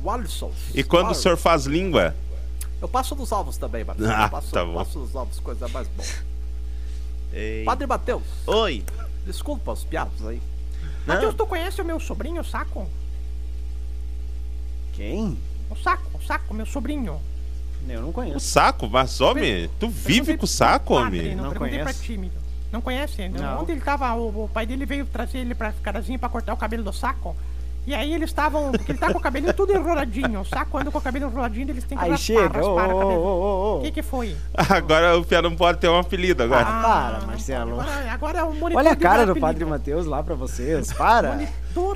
Wa- 0.05 0.17
Waldson. 0.17 0.53
E 0.75 0.83
quando 0.85 1.11
o 1.11 1.14
senhor 1.14 1.37
faz 1.37 1.64
língua? 1.67 2.14
Eu 2.81 2.88
passo 2.88 3.14
dos 3.14 3.33
ovos 3.33 3.57
também, 3.57 3.83
Marcelo. 3.85 4.11
Ah, 4.12 4.25
Eu 4.25 4.31
passo, 4.31 4.51
tá 4.53 4.64
bom. 4.64 4.75
passo 4.75 4.99
dos 4.99 5.14
ovos, 5.14 5.40
coisa 5.40 5.67
mais 5.69 5.88
boa. 5.88 6.09
Ei. 7.33 7.64
Padre 7.64 7.87
Mateus, 7.87 8.23
Oi. 8.47 8.85
desculpa 9.27 9.73
os 9.73 9.83
piados 9.85 10.25
aí. 10.27 10.40
Matheus, 11.07 11.33
Não, 11.33 11.38
tu 11.38 11.47
conhece 11.47 11.81
o 11.81 11.85
meu 11.85 11.99
sobrinho, 11.99 12.40
o 12.40 12.45
Saco? 12.45 12.87
Quem? 14.93 15.37
O 15.71 15.77
Saco, 15.77 16.05
o 16.19 16.23
Saco, 16.25 16.55
meu 16.55 16.67
sobrinho. 16.67 17.21
Eu 17.88 18.01
não 18.01 18.09
O 18.11 18.12
conheço. 18.12 18.40
saco, 18.40 18.88
mas 18.88 19.21
homem, 19.21 19.69
tu 19.79 19.88
vive 19.90 20.38
com 20.38 20.45
o 20.45 20.49
saco, 20.49 20.95
homem? 20.95 21.35
Não, 21.35 21.45
Não 21.45 21.51
perguntei 21.51 21.75
pra 21.79 21.85
conheço. 21.93 22.03
tímido. 22.03 22.35
Não 22.73 22.81
conhece? 22.81 23.29
Não. 23.29 23.61
Ontem 23.61 23.73
ele 23.73 23.83
tava. 23.83 24.12
O, 24.14 24.45
o 24.45 24.49
pai 24.49 24.64
dele 24.64 24.87
veio 24.87 25.05
trazer 25.05 25.38
ele 25.38 25.55
pra 25.55 25.71
carazinho 25.73 26.19
pra 26.19 26.31
cortar 26.31 26.55
o 26.55 26.57
cabelo 26.57 26.83
do 26.83 26.93
saco. 26.95 27.37
E 27.87 27.94
aí 27.94 28.14
eles 28.14 28.31
estavam. 28.31 28.73
Porque 28.73 28.92
ele 28.92 28.99
tá 28.99 29.12
com 29.12 29.18
o 29.18 29.20
cabelinho 29.20 29.53
tudo 29.53 29.73
enroladinho. 29.75 30.40
O 30.40 30.44
saco 30.44 30.79
anda 30.79 30.90
com 30.90 30.97
o 30.99 31.01
cabelo 31.03 31.27
enroladinho, 31.27 31.68
eles 31.70 31.85
têm 31.85 31.99
que 31.99 32.05
Aí 32.05 32.11
raspar, 32.12 32.25
chega. 32.25 32.40
Raspar 32.59 32.64
o 32.94 32.99
cabelo. 32.99 33.20
ô, 33.20 33.75
O 33.75 33.79
ô. 33.79 33.81
que 33.83 33.90
que 33.92 34.03
foi? 34.03 34.37
Agora 34.55 35.18
o 35.18 35.25
Pia 35.25 35.42
não 35.42 35.55
pode 35.55 35.79
ter 35.79 35.88
um 35.88 35.99
apelido 35.99 36.42
agora. 36.42 36.64
Ah, 36.66 36.83
para, 37.18 37.27
Marcelo. 37.27 37.73
Agora, 37.81 38.11
agora 38.12 38.38
é 38.38 38.42
o 38.42 38.55
monitor 38.55 38.77
Olha 38.83 38.92
a 38.92 38.97
cara 38.97 39.27
do. 39.27 39.37
Padre 39.37 39.64
Mateus 39.66 40.07
lá 40.07 40.23
pra 40.23 40.35
vocês. 40.35 40.92
Para. 40.94 41.37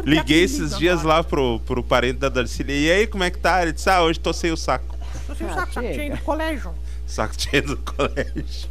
Liguei 0.04 0.18
apelido 0.20 0.32
esses 0.44 0.76
dias 0.76 1.00
agora. 1.00 1.16
lá 1.18 1.24
pro, 1.24 1.60
pro 1.60 1.82
parente 1.82 2.18
da 2.18 2.28
Darcília. 2.28 2.74
E 2.76 2.90
aí, 2.90 3.06
como 3.06 3.24
é 3.24 3.30
que 3.30 3.38
tá? 3.38 3.62
Ele 3.62 3.72
disse, 3.72 3.88
ah, 3.88 4.02
hoje 4.02 4.20
tô 4.20 4.32
sem 4.32 4.50
o 4.52 4.56
saco. 4.56 4.94
Tô 5.26 5.34
sem 5.34 5.46
o 5.46 5.50
Ah, 5.50 5.54
saco, 5.54 5.72
saco 5.72 5.86
chega. 5.86 5.94
cheio 5.94 6.16
do 6.16 6.22
colégio. 6.22 6.70
Saco 7.06 7.34
cheio 7.40 7.62
do 7.66 7.76
colégio. 7.78 8.68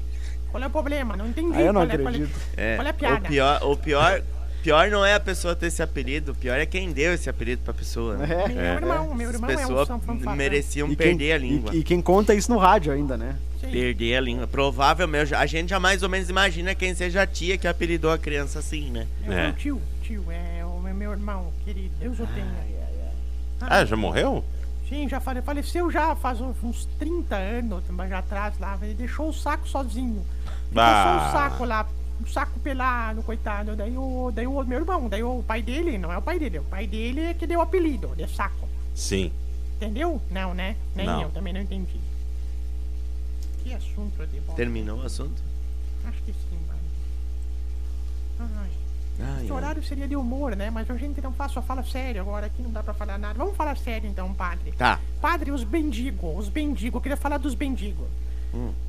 Qual 0.52 0.62
é 0.64 0.68
o 0.68 0.70
problema? 0.70 1.16
Não 1.18 1.28
entendi. 1.28 1.58
Aí 1.58 1.66
eu 1.66 1.74
não 1.74 1.82
qual 1.82 1.90
é- 1.92 1.98
qual 1.98 2.08
é- 2.08 2.10
acredito. 2.16 2.40
é, 2.56 2.76
Qual 2.76 2.86
é 2.86 2.90
a 2.90 2.94
o 2.94 2.96
piada? 2.96 3.28
pior, 3.28 3.60
o 3.64 3.76
pior, 3.78 4.22
pior 4.68 4.90
não 4.92 5.06
é 5.06 5.14
a 5.14 5.20
pessoa 5.20 5.56
ter 5.56 5.68
esse 5.68 5.82
apelido, 5.82 6.34
o 6.34 6.36
pior 6.36 6.60
é 6.60 6.66
quem 6.66 6.92
deu 6.92 7.14
esse 7.14 7.30
apelido 7.30 7.62
pra 7.64 7.74
pessoa. 7.74 8.18
né? 8.18 8.28
É. 8.44 8.48
Meu 8.50 8.90
irmão, 8.90 9.14
meu 9.16 9.30
As 9.30 9.36
irmão 9.36 9.50
é 9.50 9.54
um 10.32 10.36
mereciam 10.36 10.92
E 10.92 10.96
perder 10.96 11.18
quem, 11.18 11.32
a 11.34 11.38
língua. 11.38 11.74
E, 11.74 11.80
e 11.80 11.84
quem 11.84 12.02
conta 12.02 12.34
isso 12.36 12.52
no 12.52 12.58
rádio 12.58 12.92
ainda, 12.92 13.16
né? 13.16 13.38
Sim. 13.62 13.70
Perder 13.72 14.18
a 14.18 14.20
língua. 14.22 14.46
Provavelmente, 14.46 15.34
a 15.34 15.46
gente 15.46 15.70
já 15.70 15.80
mais 15.80 16.04
ou 16.04 16.10
menos 16.10 16.30
imagina 16.30 16.76
quem 16.76 16.94
seja 16.94 17.22
a 17.22 17.26
tia 17.28 17.58
que 17.58 17.66
apelidou 17.66 18.12
a 18.12 18.18
criança 18.18 18.60
assim, 18.60 18.92
né? 18.92 19.08
É 19.26 19.30
o 19.30 19.34
É. 19.34 19.44
meu 19.46 19.54
tio, 19.54 19.82
tio, 20.04 20.26
é 20.30 20.66
o 20.66 20.82
meu, 20.82 20.94
meu 20.94 21.12
irmão 21.14 21.54
querido. 21.64 21.92
Deus 22.00 22.20
o 22.20 22.28
tenha. 22.28 22.68
Ah, 23.62 23.86
já 23.86 23.96
morreu? 23.96 24.44
Sim, 24.90 25.08
já 25.08 25.20
fale- 25.22 25.42
faleceu 25.42 25.90
já 25.90 26.14
faz 26.16 26.40
uns 26.42 26.62
uns 26.64 26.86
30 27.00 27.36
anos, 27.36 27.84
mas 27.90 28.10
já 28.10 28.20
atrás 28.20 28.54
lá. 28.60 28.78
Ele 28.82 28.94
deixou 28.94 29.30
o 29.30 29.34
saco 29.34 29.68
sozinho. 29.68 30.26
Ficou 30.68 30.84
Ah. 30.84 31.20
só 31.22 31.28
o 31.30 31.32
saco 31.42 31.66
lá, 31.66 31.86
o 32.22 32.28
saco 32.28 32.60
pelado, 32.60 33.22
coitado. 33.24 33.76
Daí 33.76 33.98
o, 33.98 34.32
daí 34.34 34.48
o 34.48 34.64
meu 34.64 34.80
irmão, 34.80 35.08
daí 35.08 35.24
o 35.24 35.44
pai 35.44 35.62
dele, 35.62 35.98
não 35.98 36.12
é 36.12 36.18
o 36.18 36.22
pai 36.22 36.40
dele, 36.40 36.60
o 36.60 36.64
pai 36.64 36.88
dele 36.88 37.22
é 37.22 37.34
que 37.34 37.46
deu 37.48 37.60
o 37.60 37.62
apelido 37.64 38.16
de 38.16 38.28
saco. 38.28 38.68
Sim. 38.96 39.32
Entendeu? 39.76 40.22
Não, 40.32 40.54
né? 40.54 40.76
Nem 40.96 41.06
Não. 41.06 41.22
eu 41.22 41.30
também 41.30 41.54
não 41.54 41.62
entendi. 41.62 42.00
Que 43.64 43.74
assunto 43.74 44.26
de 44.28 44.40
bom. 44.40 44.54
Terminou 44.56 45.00
o 45.00 45.04
assunto? 45.06 45.42
Acho 46.06 46.18
que 46.24 46.32
sim, 46.32 46.58
mano. 46.68 46.80
Ai. 48.40 48.70
Ai, 49.20 49.44
Esse 49.44 49.52
ai. 49.52 49.58
horário 49.58 49.84
seria 49.84 50.08
de 50.08 50.16
humor, 50.16 50.56
né? 50.56 50.70
Mas 50.70 50.90
a 50.90 50.96
gente 50.96 51.20
não 51.22 51.32
faz, 51.34 51.52
só 51.52 51.62
fala 51.62 51.84
sério 51.84 52.22
agora, 52.22 52.46
aqui 52.46 52.62
não 52.62 52.72
dá 52.72 52.84
pra 52.84 52.94
falar 52.94 53.18
nada. 53.18 53.34
Vamos 53.38 53.56
falar 53.56 53.76
sério 53.78 54.08
então, 54.10 54.32
padre. 54.34 54.72
Tá. 54.74 55.00
Padre, 55.20 55.52
os 55.52 55.64
bendigos, 55.64 56.38
os 56.46 56.50
bendigos, 56.50 56.96
eu 56.96 57.02
queria 57.02 57.18
falar 57.18 57.38
dos 57.38 57.54
bendigos. 57.56 58.08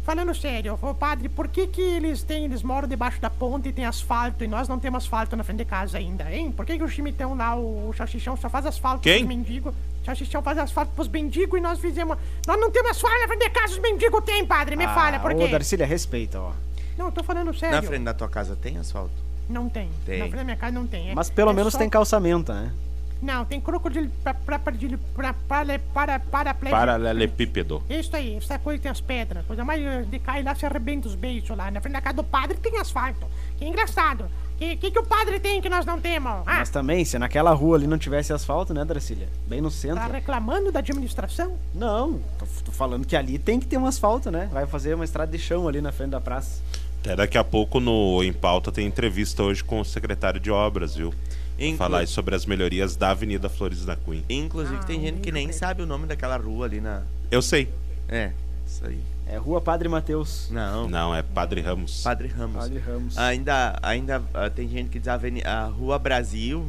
Falando 0.04 0.34
sério, 0.34 0.78
ô, 0.80 0.94
padre, 0.94 1.28
por 1.28 1.48
que 1.48 1.66
que 1.66 1.80
eles 1.82 2.22
têm, 2.22 2.44
eles 2.46 2.62
moram 2.62 2.88
debaixo 2.88 3.20
da 3.20 3.28
ponte 3.28 3.68
e 3.68 3.72
tem 3.72 3.84
asfalto 3.84 4.42
e 4.42 4.48
nós 4.48 4.66
não 4.68 4.78
temos 4.78 5.04
asfalto 5.04 5.36
na 5.36 5.44
frente 5.44 5.58
de 5.58 5.64
casa 5.64 5.98
ainda, 5.98 6.30
hein? 6.32 6.50
Por 6.50 6.64
que 6.64 6.78
que 6.78 6.82
o 6.84 6.88
chimitão 6.88 7.34
lá, 7.36 7.54
o, 7.56 7.88
o 7.88 7.92
chachichão, 7.92 8.36
só 8.36 8.48
faz 8.48 8.64
asfalto 8.66 9.02
Quem? 9.02 9.18
pros 9.24 9.28
mendigos? 9.36 9.74
O 9.74 10.04
chachichão 10.06 10.42
faz 10.42 10.56
asfalto 10.58 10.92
pros 10.94 11.06
bendigos 11.08 11.58
e 11.58 11.62
nós 11.62 11.78
fizemos... 11.78 12.16
Nós 12.46 12.58
não 12.58 12.70
temos 12.70 12.90
asfalto 12.92 13.18
na 13.20 13.26
frente 13.28 13.40
de 13.44 13.50
casa, 13.50 13.72
os 13.74 13.78
mendigos 13.80 14.24
têm, 14.24 14.46
padre, 14.46 14.76
me 14.76 14.86
fala, 14.86 15.18
por 15.18 15.32
Ah, 15.32 15.34
Ô, 15.34 15.38
quê? 15.38 15.48
Darcília, 15.48 15.86
respeita, 15.86 16.40
ó. 16.40 16.52
Não, 16.96 17.12
tô 17.12 17.22
falando 17.22 17.52
sério. 17.54 17.76
Na 17.76 17.82
frente 17.82 18.04
da 18.04 18.14
tua 18.14 18.28
casa 18.28 18.56
tem 18.56 18.78
asfalto? 18.78 19.12
Não 19.48 19.68
tem. 19.68 19.88
Tem. 20.04 20.18
Na 20.18 20.24
frente 20.24 20.36
da 20.38 20.44
minha 20.44 20.56
casa 20.56 20.72
não 20.72 20.86
tem. 20.86 21.10
é- 21.10 21.14
Mas 21.14 21.30
pelo 21.30 21.50
é 21.50 21.54
menos 21.54 21.72
só- 21.72 21.78
tem 21.78 21.88
calçamento, 21.88 22.52
né? 22.52 22.72
Não, 23.20 23.44
tem 23.44 23.60
crocodilo 23.60 24.08
pra, 24.22 24.32
pra, 24.32 24.58
pra, 24.58 24.72
pra, 25.14 25.34
para, 25.34 25.78
para, 25.78 26.20
para, 26.20 26.54
Paralelepípedo. 26.54 27.82
Isso 27.88 28.14
aí, 28.14 28.36
essa 28.36 28.58
coisa 28.58 28.80
tem 28.82 28.90
as 28.90 29.00
pedras. 29.00 29.44
Coisa 29.44 29.64
mais 29.64 29.82
eh, 29.82 30.02
de 30.02 30.18
cair 30.20 30.44
lá, 30.44 30.54
se 30.54 30.64
arrebenta 30.64 31.08
os 31.08 31.14
beiços 31.14 31.56
lá. 31.56 31.70
Na 31.70 31.80
frente 31.80 31.94
da 31.94 32.00
casa 32.00 32.16
do 32.16 32.24
padre 32.24 32.56
tem 32.58 32.78
asfalto. 32.78 33.26
Que 33.58 33.64
engraçado. 33.64 34.26
Que, 34.56 34.76
que, 34.76 34.90
que 34.90 34.98
o 34.98 35.04
padre 35.04 35.38
tem 35.38 35.60
que 35.60 35.68
nós 35.68 35.84
não 35.86 36.00
temos? 36.00 36.32
Ah, 36.44 36.58
Mas 36.58 36.70
também, 36.70 37.04
se 37.04 37.18
naquela 37.18 37.52
rua 37.52 37.76
ali 37.76 37.86
não 37.86 37.98
tivesse 37.98 38.32
asfalto, 38.32 38.74
né, 38.74 38.84
Darcília? 38.84 39.28
Bem 39.46 39.60
no 39.60 39.70
centro. 39.70 39.98
tá 40.00 40.06
reclamando 40.06 40.72
da 40.72 40.80
administração? 40.80 41.56
Não, 41.74 42.20
tô, 42.38 42.46
tô 42.64 42.72
falando 42.72 43.06
que 43.06 43.16
ali 43.16 43.38
tem 43.38 43.60
que 43.60 43.66
ter 43.66 43.78
um 43.78 43.86
asfalto, 43.86 44.30
né? 44.30 44.48
Vai 44.52 44.66
fazer 44.66 44.94
uma 44.94 45.04
estrada 45.04 45.30
de 45.30 45.38
chão 45.38 45.68
ali 45.68 45.80
na 45.80 45.92
frente 45.92 46.10
da 46.10 46.20
praça. 46.20 46.60
Até 47.00 47.14
daqui 47.14 47.38
a 47.38 47.44
pouco 47.44 47.78
no 47.78 48.22
Em 48.24 48.32
Pauta 48.32 48.72
tem 48.72 48.84
entrevista 48.84 49.44
hoje 49.44 49.62
com 49.62 49.80
o 49.80 49.84
secretário 49.84 50.40
de 50.40 50.50
obras, 50.50 50.96
viu? 50.96 51.14
Inclu- 51.58 51.76
Falar 51.78 52.06
sobre 52.06 52.34
as 52.34 52.46
melhorias 52.46 52.94
da 52.94 53.10
Avenida 53.10 53.48
Flores 53.48 53.84
da 53.84 53.96
Cunha. 53.96 54.22
Inclusive, 54.28 54.84
tem 54.86 55.00
gente 55.00 55.20
que 55.20 55.32
nem 55.32 55.50
sabe 55.50 55.82
o 55.82 55.86
nome 55.86 56.06
daquela 56.06 56.36
rua 56.36 56.66
ali 56.66 56.80
na. 56.80 57.02
Eu 57.30 57.42
sei. 57.42 57.68
É, 58.08 58.32
isso 58.66 58.86
aí. 58.86 59.00
É 59.26 59.36
Rua 59.36 59.60
Padre 59.60 59.88
Mateus. 59.88 60.48
Não, 60.50 60.88
Não, 60.88 61.14
é 61.14 61.22
Padre 61.22 61.60
Ramos. 61.60 62.02
Padre 62.02 62.28
Ramos. 62.28 62.56
Padre 62.56 62.78
Ramos. 62.78 63.18
Ainda, 63.18 63.78
ainda 63.82 64.22
ah, 64.32 64.48
tem 64.48 64.66
gente 64.68 64.88
que 64.88 64.98
diz 64.98 65.08
a, 65.08 65.14
aveni- 65.14 65.44
a 65.44 65.66
Rua 65.66 65.98
Brasil, 65.98 66.66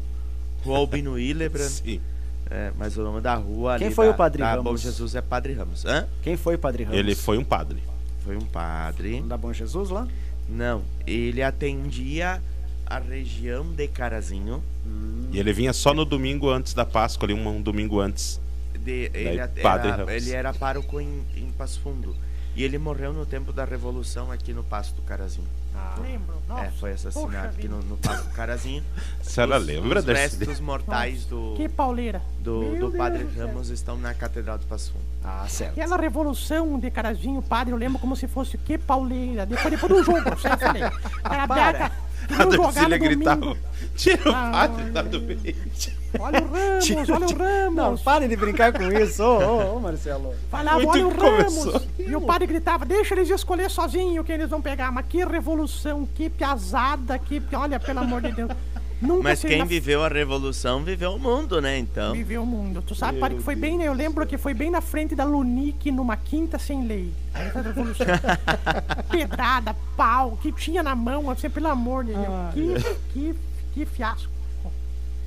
Rua 0.66 0.78
Albino 0.80 1.18
Hildebrand. 1.18 1.70
Sim. 1.70 2.02
É, 2.52 2.72
mas 2.78 2.98
o 2.98 3.04
nome 3.04 3.22
da 3.22 3.36
rua 3.36 3.78
Quem 3.78 3.88
ali 3.88 3.96
foi 3.96 4.08
da, 4.08 4.12
o 4.12 4.16
Padre 4.16 4.40
da 4.40 4.50
Ramos? 4.56 4.64
Bom 4.64 4.76
Jesus 4.76 5.14
é 5.14 5.22
Padre 5.22 5.54
Ramos. 5.54 5.86
Hã? 5.86 6.08
Quem 6.24 6.36
foi 6.36 6.58
Padre 6.58 6.84
Ramos? 6.84 7.00
Ele 7.00 7.16
foi 7.16 7.38
um 7.38 7.44
padre. 7.44 7.78
Foi 8.26 8.36
um 8.36 8.42
padre. 8.42 9.22
Da 9.22 9.38
Bom 9.38 9.54
Jesus 9.54 9.90
lá? 9.90 10.08
Não, 10.50 10.82
ele 11.06 11.44
atendia 11.44 12.42
a 12.90 13.00
região 13.00 13.64
de 13.72 13.88
Carazinho. 13.88 14.64
E 15.32 15.40
ele 15.40 15.54
vinha 15.54 15.72
só 15.74 15.94
no 15.94 16.04
domingo 16.06 16.50
antes 16.50 16.74
da 16.74 16.86
Páscoa, 16.86 17.26
ali 17.28 17.34
um, 17.34 17.48
um 17.48 17.62
domingo 17.62 18.00
antes. 18.00 18.40
De, 18.80 19.12
ele, 19.14 19.46
Padre 19.62 19.88
era, 19.90 19.98
Ramos. 19.98 20.14
ele 20.14 20.32
era 20.32 20.54
pároco 20.54 21.00
em, 21.00 21.24
em 21.36 21.52
Passo 21.52 21.80
Fundo. 21.82 22.16
E 22.56 22.64
ele 22.64 22.78
morreu 22.78 23.14
no 23.14 23.26
tempo 23.26 23.54
da 23.54 23.64
Revolução 23.64 24.32
aqui 24.32 24.54
no 24.54 24.64
Passo 24.64 24.94
do 24.96 25.02
Carazinho. 25.04 25.48
Lembro. 26.02 26.36
Nossa, 26.48 26.64
é, 26.66 26.72
foi 26.72 26.92
assassinado 26.94 27.48
aqui 27.50 27.68
no, 27.68 27.82
no 27.84 27.96
Passo 27.98 28.24
do 28.28 28.34
Carazinho. 28.34 28.84
A 29.22 29.24
senhora 29.24 29.60
Os- 29.60 29.66
lembra 29.66 30.00
os 30.00 30.06
desse? 30.06 30.38
restos 30.38 30.60
mortais 30.60 31.26
do, 31.26 31.54
Que 31.56 31.70
pauleira. 31.70 32.22
do, 32.40 32.72
do 32.72 32.76
Deus 32.90 32.96
Padre 32.98 33.28
céu. 33.34 33.48
Ramos 33.48 33.70
estão 33.70 33.98
na 33.98 34.14
Catedral 34.14 34.58
do 34.58 34.66
Passo 34.66 34.92
Fundo. 34.92 35.04
Ah, 35.24 35.46
certo. 35.48 35.72
Aquela 35.74 35.96
revolução 35.98 36.80
de 36.80 36.90
carazinho, 36.90 37.42
padre, 37.42 37.72
eu 37.74 37.78
lembro 37.78 38.00
como 38.00 38.16
se 38.16 38.28
fosse 38.28 38.58
que 38.58 38.78
pauleira. 38.78 39.46
Depois, 39.46 39.70
depois 39.72 39.92
do 39.94 40.04
jogo, 40.04 40.30
você 40.32 40.50
falei. 40.58 40.82
Era 41.24 41.48
beca. 41.48 41.92
A 42.38 42.46
no 42.46 43.00
gritava. 43.00 43.58
Tira 43.96 44.30
o 44.30 44.34
Ah, 44.34 44.52
padre 44.52 44.92
da 44.92 45.02
doente. 45.02 45.98
Olha 46.20 46.42
o 46.42 46.48
Ramos, 46.48 47.10
olha 47.10 47.26
o 47.26 47.38
Ramos. 47.38 47.76
Não, 47.76 47.98
pare 47.98 48.28
de 48.28 48.36
brincar 48.36 48.74
com 48.74 48.84
isso, 48.92 49.24
ô, 49.24 49.38
ô, 49.38 49.76
ô, 49.76 49.80
Marcelo. 49.80 50.34
Falava, 50.50 50.78
Muito 50.78 50.90
olha 50.90 51.08
o 51.08 51.10
Ramos. 51.10 51.56
começou. 51.56 51.82
E 52.00 52.16
o 52.16 52.22
padre 52.22 52.48
gritava, 52.48 52.86
deixa 52.86 53.14
eles 53.14 53.30
escolher 53.30 53.70
sozinho 53.70 54.24
quem 54.24 54.36
eles 54.36 54.50
vão 54.50 54.62
pegar. 54.62 54.92
Mas 54.92 55.06
que 55.08 55.24
revolução, 55.24 56.08
que 56.16 56.30
piazada, 56.30 57.20
que... 57.20 57.42
Olha, 57.54 57.80
pelo 57.80 58.00
amor 58.00 58.22
de 58.22 58.32
Deus. 58.32 58.50
Nunca 59.02 59.24
Mas 59.24 59.42
quem 59.42 59.60
na- 59.60 59.66
viveu 59.66 60.04
a 60.04 60.10
Revolução 60.10 60.84
viveu 60.84 61.14
o 61.14 61.20
mundo, 61.20 61.62
né? 61.62 61.78
Então. 61.78 62.12
viveu 62.12 62.44
o 62.44 62.46
mundo. 62.46 62.82
Tu 62.82 62.94
sabe, 62.94 63.18
padre, 63.18 63.38
que 63.38 63.44
foi 63.44 63.56
bem, 63.56 63.78
né? 63.78 63.88
Eu 63.88 63.94
lembro 63.94 64.28
que 64.28 64.38
foi 64.38 64.54
bem 64.54 64.70
na 64.70 64.82
frente 64.82 65.16
da 65.16 65.24
Lunique, 65.24 65.90
numa 65.90 66.18
quinta 66.18 66.60
sem 66.60 66.86
lei. 66.86 67.10
Pedrada, 69.10 69.76
pau, 69.96 70.38
que 70.42 70.52
tinha 70.52 70.84
na 70.84 70.96
mão, 70.96 71.30
assim, 71.30 71.50
pelo 71.50 71.68
amor 71.68 72.04
de 72.04 72.14
Deus. 72.14 72.54
Que, 72.54 72.94
que, 73.14 73.36
que 73.74 73.86
fiasco. 73.86 74.32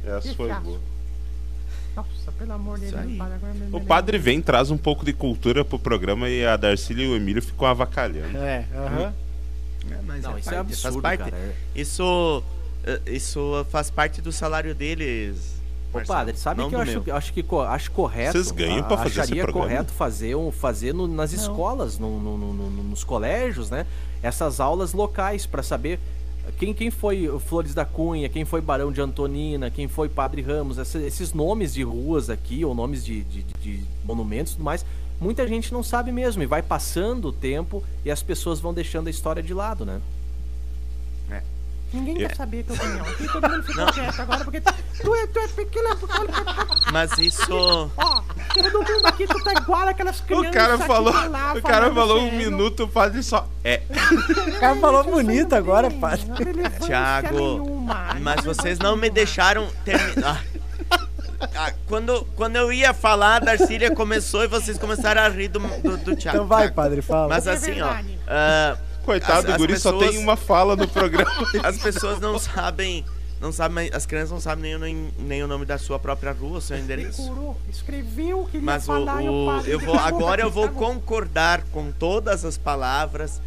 Essa 0.05 0.29
Que 0.29 0.35
foi 0.35 0.47
fiasco. 0.49 0.65
boa. 0.65 0.81
Nossa, 1.97 2.33
pelo 2.39 2.53
amor 2.53 2.79
de 2.79 2.91
Deus, 2.91 2.95
padre. 3.17 3.35
Agora 3.35 3.55
me- 3.55 3.77
O 3.77 3.81
padre 3.81 4.19
vem, 4.19 4.41
traz 4.41 4.71
um 4.71 4.79
pouco 4.79 5.05
de 5.05 5.13
cultura 5.13 5.65
pro 5.65 5.79
programa 5.79 6.29
e 6.29 6.45
a 6.45 6.57
Darcília 6.57 7.05
e 7.05 7.09
o 7.09 7.17
Emílio 7.17 7.43
ficam 7.43 7.67
avacalhando. 7.69 8.37
É, 8.39 8.65
aham. 8.75 9.15
É, 9.91 9.99
mas 10.07 10.23
Não, 10.23 10.37
é 10.37 10.41
isso 10.41 10.49
é 10.51 10.55
parte, 10.55 10.61
absurdo, 10.73 11.01
faz 11.03 11.19
parte. 11.19 11.31
cara. 11.31 11.37
É- 11.43 11.55
Isso, 11.81 12.43
isso 13.07 13.65
faz 13.71 13.91
parte 13.91 14.21
do 14.21 14.33
salário 14.33 14.75
deles. 14.75 15.61
Ô, 15.95 16.01
padre, 16.07 16.37
sabe 16.37 16.61
não 16.63 16.69
que 16.71 16.75
eu 16.75 16.81
acho, 16.81 17.03
acho 17.13 17.33
que 17.35 17.45
acho 17.69 17.91
correto. 17.91 18.33
Vocês 18.33 18.51
ganham 18.51 18.83
pra 18.83 18.97
fazer 18.97 19.09
esse 19.11 19.21
acharia 19.21 19.43
programa? 19.43 19.69
correto 19.69 19.93
fazer, 19.93 20.35
um, 20.35 20.51
fazer 20.51 20.95
no- 20.95 21.07
nas 21.07 21.33
escolas, 21.33 21.99
no- 21.99 22.19
no- 22.19 22.39
no- 22.39 22.53
no- 22.55 22.83
nos 22.85 23.05
colégios, 23.05 23.69
né? 23.69 23.87
Essas 24.23 24.59
aulas 24.59 24.95
locais 24.95 25.45
pra 25.45 25.63
saber 25.63 26.01
quem, 26.59 26.73
quem 26.73 26.91
foi 26.91 27.29
o 27.29 27.39
Flores 27.39 27.75
da 27.75 27.85
Cunha, 27.85 28.27
quem 28.31 28.45
foi 28.45 28.61
Barão 28.63 28.91
de 28.91 29.01
Antonina, 29.03 29.71
quem 29.71 29.87
foi 29.87 30.09
Padre 30.09 30.41
Ramos, 30.41 30.79
essa- 30.79 30.99
esses 30.99 31.33
nomes 31.35 31.75
de 31.75 31.83
ruas 31.83 32.31
aqui, 32.31 32.65
ou 32.65 32.75
nomes 32.75 33.05
de, 33.05 33.23
de- 33.25 33.43
de- 33.43 33.55
de 33.79 33.85
monumentos 34.03 34.53
e 34.53 34.57
tudo 34.57 34.65
mais. 34.65 34.85
Muita 35.21 35.47
gente 35.47 35.73
não 35.73 35.83
sabe 35.83 36.11
mesmo, 36.11 36.43
e 36.43 36.47
vai 36.47 36.63
passando 36.63 37.29
o 37.29 37.33
tempo 37.33 37.85
e 38.05 38.11
as 38.11 38.23
pessoas 38.23 38.59
vão 38.61 38.73
deixando 38.73 39.07
a 39.09 39.11
história 39.11 39.43
de 39.43 39.53
lado, 39.53 39.85
né? 39.85 40.01
Ninguém 41.93 42.17
É. 42.25 42.29
quer 42.29 42.37
saber 42.37 42.61
a 42.61 42.65
tua 42.65 42.77
opinião. 42.77 43.07
Aqui 43.07 43.29
todo 43.29 43.51
mundo 43.51 43.63
ficou 43.65 43.87
quieto 43.93 44.21
agora, 44.21 44.45
porque 44.45 44.61
tu 44.61 45.15
é, 45.15 45.27
tu 45.27 45.39
é 45.39 45.49
pequena. 45.49 45.91
Mas 46.93 47.19
isso. 47.19 47.91
Ó, 47.97 48.23
todo 48.55 48.73
mundo 48.79 49.07
aqui, 49.07 49.27
tu 49.27 49.45
tá 49.45 49.53
igual 49.53 49.89
aquelas 49.89 50.21
crianças. 50.21 50.49
O 50.49 50.53
cara 50.53 50.79
falou, 50.79 51.13
lá 51.31 51.55
o 51.55 51.63
cara 51.63 51.93
falou 51.93 52.19
um 52.23 52.33
minuto, 52.33 52.85
o 52.85 52.89
padre 52.89 53.23
só. 53.23 53.47
É. 53.63 53.83
O 54.57 54.59
cara 54.61 54.77
falou 54.77 55.05
bonito 55.05 55.55
agora, 55.55 55.91
Não 55.91 56.01
padre. 56.01 56.25
nenhuma, 57.31 58.17
mas 58.21 58.37
não 58.37 58.55
vocês 58.55 58.79
não 58.79 58.97
me 58.97 59.11
deixaram 59.11 59.69
terminar. 59.85 60.43
Ah, 61.57 61.73
quando, 61.89 62.25
quando 62.37 62.55
eu 62.57 62.73
ia 62.73 62.95
falar, 62.95 63.37
a 63.37 63.41
Darcília 63.41 63.91
começou 63.93 64.45
e 64.45 64.47
vocês 64.47 64.79
começaram 64.79 65.23
a 65.23 65.29
rir 65.29 65.49
do, 65.49 65.59
do, 65.59 65.97
do 65.97 66.15
Thiago. 66.17 66.39
Então 66.39 66.47
vai, 66.47 66.71
padre, 66.71 67.03
fala. 67.03 67.29
Mas 67.29 67.47
É 67.49 67.53
assim, 67.53 67.81
ó. 67.83 67.93
verdade. 67.93 68.19
Coitado 69.05 69.39
As- 69.41 69.45
do 69.45 69.53
as 69.53 69.57
guri, 69.59 69.79
só 69.79 69.93
pessoas- 69.93 70.11
tem 70.11 70.19
uma 70.23 70.37
fala 70.37 70.77
no 70.77 70.87
programa. 70.89 71.31
as 71.65 71.79
pessoas 71.79 72.21
não 72.21 72.39
sabem. 72.39 73.05
Não 73.41 73.51
sabem, 73.51 73.91
as 73.93 74.07
crianças 74.07 74.31
não 74.31 74.41
sabem 74.41 74.63
nem, 74.63 74.75
o- 74.77 74.79
nem, 74.79 75.13
nem 75.19 75.43
o 75.43 75.49
nome 75.49 75.65
da 75.67 75.77
sua 75.77 75.99
própria 75.99 76.31
rua, 76.31 76.59
o 76.59 76.61
seu 76.61 76.79
endereço. 76.79 77.23
Curou, 77.27 77.61
escreveu, 77.69 78.45
queria 78.45 78.61
Mas 78.65 78.85
o, 78.85 78.87
falar 78.87 79.21
e 79.23 79.29
o- 79.29 79.47
padre 79.47 79.71
eu 79.73 79.81
vou, 79.81 79.99
agora 79.99 80.41
eu 80.43 80.51
vou 80.51 80.69
concordar 80.71 81.63
com 81.73 81.91
todas 81.91 82.45
as 82.45 82.57
palavras 82.57 83.41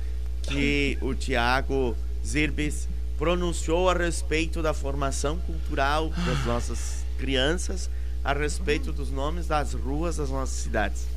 que 0.44 0.98
o 1.02 1.16
Tiago 1.16 1.96
Zirbis 2.26 2.90
pronunciou 3.18 3.90
a 3.90 3.94
respeito 3.94 4.62
da 4.62 4.74
formação 4.74 5.38
cultural 5.40 6.10
das 6.10 6.46
nossas 6.46 7.06
crianças, 7.18 7.90
a 8.22 8.34
respeito 8.34 8.92
dos 8.92 9.10
nomes 9.10 9.48
das 9.48 9.74
ruas 9.74 10.18
das 10.18 10.30
nossas 10.30 10.58
cidades. 10.58 11.08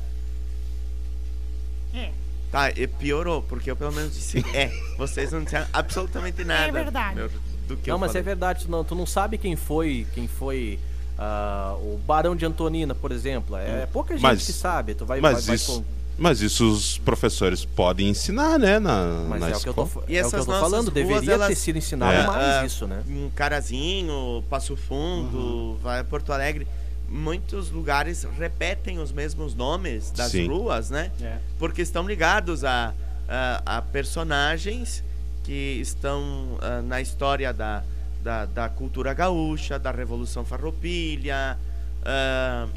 É, 1.93 2.11
Tá, 2.51 2.71
e 2.71 2.87
piorou, 2.87 3.43
porque 3.43 3.69
eu 3.69 3.75
pelo 3.75 3.91
menos 3.91 4.13
disse 4.13 4.43
é. 4.55 4.71
Vocês 4.97 5.31
não 5.31 5.43
disseram 5.43 5.67
absolutamente 5.71 6.43
nada. 6.43 6.71
verdade. 6.71 7.15
meu, 7.15 7.29
do 7.67 7.77
que 7.77 7.89
não, 7.89 7.95
eu 7.95 7.99
mas 7.99 8.09
é 8.09 8.13
falei. 8.13 8.23
verdade, 8.23 8.65
tu 8.65 8.71
não, 8.71 8.83
tu 8.83 8.95
não 8.95 9.05
sabe 9.05 9.37
quem 9.37 9.55
foi, 9.55 10.07
quem 10.15 10.27
foi 10.27 10.79
ah, 11.17 11.75
o 11.79 11.99
Barão 12.07 12.35
de 12.35 12.45
Antonina, 12.45 12.95
por 12.95 13.11
exemplo. 13.11 13.55
É 13.55 13.85
pouca 13.85 14.15
gente 14.15 14.23
Mas- 14.23 14.45
que 14.45 14.53
sabe. 14.53 14.95
Tu 14.95 15.05
vai, 15.05 15.19
Mas 15.21 15.33
vai, 15.33 15.41
vai 15.43 15.55
isso, 15.55 15.79
com- 15.79 15.85
mas 16.17 16.41
isso 16.41 16.69
os 16.71 16.97
professores 16.97 17.63
podem 17.63 18.09
ensinar, 18.09 18.57
né? 18.57 18.79
Na, 18.79 19.25
mas 19.29 19.39
na 19.41 19.49
é 19.51 19.55
o 19.55 19.59
que 19.59 19.69
eu 19.69 19.73
tô, 19.75 19.83
escola. 19.83 20.05
E 20.09 20.17
é 20.17 20.19
o 20.19 20.23
que 20.23 20.27
essas 20.35 20.39
eu 20.47 20.53
tô 20.53 20.59
falando. 20.59 20.85
ruas, 20.89 20.93
Deveria 20.93 21.33
elas- 21.33 21.47
ter 21.49 21.55
sido 21.55 21.77
ensinado 21.77 22.11
É, 22.11 22.25
mais 22.25 22.43
ah, 22.43 22.65
isso, 22.65 22.87
né? 22.87 23.03
em 23.07 23.29
Carazinho, 23.35 24.43
Passo 24.49 24.75
Fundo, 24.75 25.37
Uhum. 25.37 25.77
vai 25.83 25.99
a 25.99 26.03
Porto 26.03 26.33
Alegre. 26.33 26.67
Muitos 27.09 27.71
lugares 27.71 28.23
repetem 28.37 28.99
os 28.99 29.11
mesmos 29.11 29.55
nomes 29.55 30.11
das 30.11 30.31
Sim. 30.31 30.47
ruas, 30.47 30.89
né? 30.89 31.11
É. 31.21 31.37
Porque 31.57 31.81
estão 31.81 32.07
ligados 32.07 32.63
a, 32.63 32.93
a, 33.27 33.77
a 33.77 33.81
personagens 33.81 35.03
que 35.43 35.79
estão 35.81 36.57
ah, 36.61 36.81
na 36.81 37.01
história 37.01 37.51
da, 37.51 37.83
da, 38.23 38.45
da 38.45 38.69
cultura 38.69 39.13
gaúcha, 39.13 39.79
da 39.79 39.91
Revolução 39.91 40.45
Farroupilha. 40.45 41.57
ah, 42.05 42.67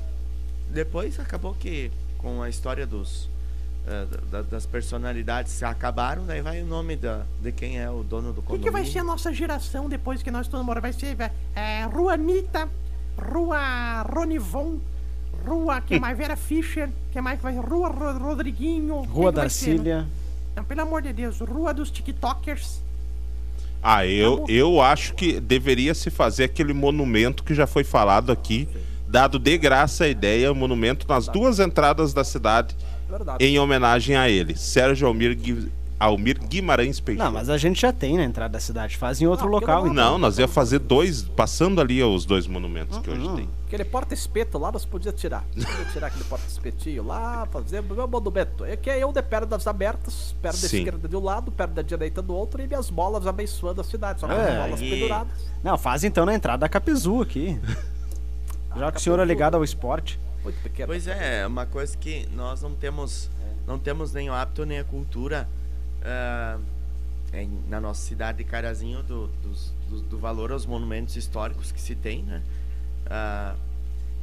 depois 0.71 1.21
acabou 1.21 1.55
que 1.55 1.91
com 2.19 2.41
a 2.43 2.49
história 2.49 2.87
dos 2.87 3.29
ah, 3.87 4.07
da- 4.31 4.43
das 4.43 4.65
personalidades 4.65 5.53
se 5.53 5.65
acabaram, 5.65 6.25
daí 6.25 6.41
vai 6.41 6.63
o 6.63 6.67
nome 6.67 6.97
da, 6.97 7.23
de 7.43 7.53
quem 7.53 7.79
é 7.81 7.91
o 7.91 8.03
dono 8.03 8.33
do 8.33 8.39
O 8.39 8.43
que, 8.43 8.49
condomínio. 8.49 8.65
que 8.65 8.71
vai 8.71 8.87
ser 8.87 9.01
a 9.01 9.05
nossa 9.05 9.33
geração 9.35 9.89
depois 9.89 10.23
que 10.23 10.31
nós 10.31 10.49
todos 10.49 10.65
moramos? 10.65 10.83
Vai 10.91 10.93
ser 10.99 11.17
é, 11.55 11.85
Rua 11.85 12.15
Anitta, 12.15 12.69
Rua 13.23 14.03
Ronivon, 14.03 14.79
Rua 15.47 15.81
que 15.81 15.99
mais 15.99 16.17
Vera 16.17 16.37
Fischer, 16.37 16.89
que 17.13 17.21
mais 17.21 17.39
que 17.39 17.43
vai 17.43 17.57
Rua 17.57 17.89
Ro- 17.89 18.19
Rodriguinho. 18.19 18.97
Rua 19.03 19.33
vai 19.33 19.49
ser, 19.49 19.71
Darcília. 19.77 19.99
Não, 20.01 20.09
Não, 20.57 20.65
pelo 20.65 20.83
amor 20.83 21.03
de 21.03 21.13
Deus, 21.13 21.39
Rua 21.41 21.73
dos 21.73 21.91
TikTokers. 21.91 22.81
Ah, 23.83 24.07
eu, 24.07 24.45
eu 24.49 24.81
acho 24.81 25.15
que 25.15 25.41
deveria 25.41 25.93
se 25.95 26.09
fazer 26.11 26.45
aquele 26.45 26.73
monumento 26.73 27.43
que 27.43 27.53
já 27.55 27.67
foi 27.67 27.83
falado 27.83 28.31
aqui, 28.31 28.69
dado 29.09 29.39
de 29.41 29.59
graça 29.59 30.05
a 30.05 30.09
ideia, 30.09 30.55
monumento 30.55 31.05
nas 31.09 31.27
duas 31.27 31.59
entradas 31.59 32.13
da 32.15 32.23
cidade, 32.23 32.77
em 33.41 33.59
homenagem 33.59 34.15
a 34.17 34.29
ele, 34.31 34.57
Sérgio 34.57 35.09
Almir, 35.09 35.37
Almir 36.05 36.39
Guimarães 36.47 36.99
Peixoto. 37.01 37.25
Não, 37.25 37.33
mas 37.33 37.49
a 37.49 37.57
gente 37.59 37.81
já 37.81 37.93
tem 37.93 38.17
na 38.17 38.25
entrada 38.25 38.53
da 38.55 38.61
cidade. 38.61 38.97
Faz 38.97 39.21
em 39.21 39.27
outro 39.27 39.47
local, 39.49 39.85
não- 39.85 39.93
então. 39.93 40.11
Não, 40.13 40.19
nós 40.19 40.39
ia 40.39 40.49
fazer 40.49 40.79
dois, 40.81 41.23
passando 41.23 41.81
ali 41.81 42.03
os 42.03 42.25
dois 42.25 42.47
monumentos 42.47 42.99
que 42.99 43.11
hoje 43.11 43.21
Uhum. 43.21 43.37
tem. 43.37 43.49
Aquele 43.67 43.85
porta-espeto 43.85 44.59
lá 44.59 44.71
nós 44.71 44.85
podíamos 44.85 45.21
tirar. 45.21 45.45
Podia 45.55 45.85
tirar 45.93 46.07
aquele 46.09 46.25
porta-espetinho 46.25 47.03
lá, 47.05 47.47
fazer 47.51 47.81
o 47.81 47.83
meu 47.95 48.07
monumento. 48.09 48.65
É 48.65 48.77
que 48.77 48.91
é 48.91 48.99
eu 49.03 49.13
de 49.13 49.23
pernas 49.23 49.67
abertas, 49.67 50.35
perna 50.43 50.59
da 50.61 50.69
Sim. 50.69 50.79
esquerda 50.79 51.09
de 51.09 51.17
um 51.17 51.23
lado, 51.25 51.51
perna 51.51 51.75
da 51.75 51.83
direita 51.83 52.21
do 52.21 52.35
outro 52.35 52.61
e 52.63 52.67
minhas 52.67 52.91
bolas 52.91 53.27
abençoando 53.27 53.81
a 53.81 53.85
cidade. 53.85 54.21
Só 54.21 54.27
com 54.27 54.33
É, 54.35 54.49
as 54.59 54.65
bolas 54.67 54.81
e- 54.83 54.91
penduradas. 54.91 55.33
Não, 55.63 55.79
faz 55.79 56.05
então 56.05 56.27
na 56.27 56.35
entrada 56.35 56.59
da 56.61 56.69
Capizu 56.69 57.23
aqui. 57.23 57.59
Já 58.77 58.91
que 58.91 58.99
o 58.99 59.01
senhor 59.01 59.19
é 59.21 59.25
ligado 59.25 59.55
ao 59.55 59.65
esporte. 59.65 60.19
Muito 60.43 60.61
pequeno. 60.63 60.89
Pois 60.89 61.07
é, 61.07 61.43
é 61.43 61.47
uma 61.47 61.67
coisa 61.67 61.97
que 61.97 62.27
nós 62.35 62.63
não 62.63 62.75
temos, 62.75 63.31
não 63.67 63.79
temos 63.79 64.13
nem 64.13 64.29
o 64.29 64.33
hábito 64.33 64.65
nem 64.67 64.79
a 64.81 64.85
cultura 64.85 65.49
ah, 66.05 66.59
em- 67.33 67.63
na 67.69 67.81
nossa 67.81 68.03
cidade 68.07 68.39
de 68.39 68.45
Carazinho 68.45 69.03
do, 69.03 69.29
do, 69.89 70.01
do 70.03 70.19
valor 70.19 70.53
aos 70.53 70.67
monumentos 70.67 71.17
históricos 71.17 71.73
que 71.73 71.81
se 71.81 71.95
tem, 71.95 72.23
né? 72.23 72.43
Ah, 73.07 73.55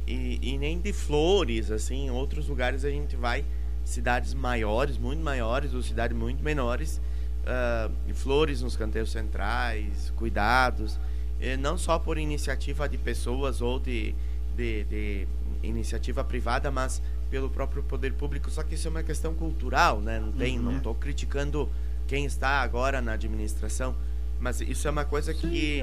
e, 0.06 0.38
e 0.42 0.58
nem 0.58 0.78
de 0.80 0.92
flores, 0.92 1.70
assim, 1.70 2.06
em 2.06 2.10
outros 2.10 2.48
lugares 2.48 2.84
a 2.84 2.90
gente 2.90 3.16
vai, 3.16 3.44
cidades 3.84 4.34
maiores, 4.34 4.98
muito 4.98 5.22
maiores, 5.22 5.74
ou 5.74 5.82
cidades 5.82 6.16
muito 6.16 6.42
menores, 6.42 7.00
ah, 7.46 7.90
e 8.06 8.12
flores 8.14 8.62
nos 8.62 8.76
canteiros 8.76 9.10
centrais, 9.12 10.12
cuidados, 10.16 10.98
eh, 11.40 11.56
não 11.56 11.78
só 11.78 11.98
por 11.98 12.18
iniciativa 12.18 12.88
de 12.88 12.98
pessoas 12.98 13.60
ou 13.60 13.78
de, 13.78 14.14
de, 14.56 14.84
de 14.84 15.28
iniciativa 15.62 16.22
privada, 16.24 16.70
mas 16.70 17.00
pelo 17.30 17.48
próprio 17.48 17.82
poder 17.82 18.12
público. 18.14 18.50
Só 18.50 18.62
que 18.62 18.74
isso 18.74 18.88
é 18.88 18.90
uma 18.90 19.02
questão 19.02 19.34
cultural, 19.34 20.00
né? 20.00 20.18
Não 20.18 20.32
tem, 20.32 20.58
não 20.58 20.76
estou 20.78 20.94
criticando 20.94 21.68
quem 22.06 22.24
está 22.24 22.60
agora 22.60 23.00
na 23.00 23.12
administração, 23.12 23.94
mas 24.40 24.60
isso 24.60 24.88
é 24.88 24.90
uma 24.90 25.04
coisa 25.04 25.32
que 25.32 25.82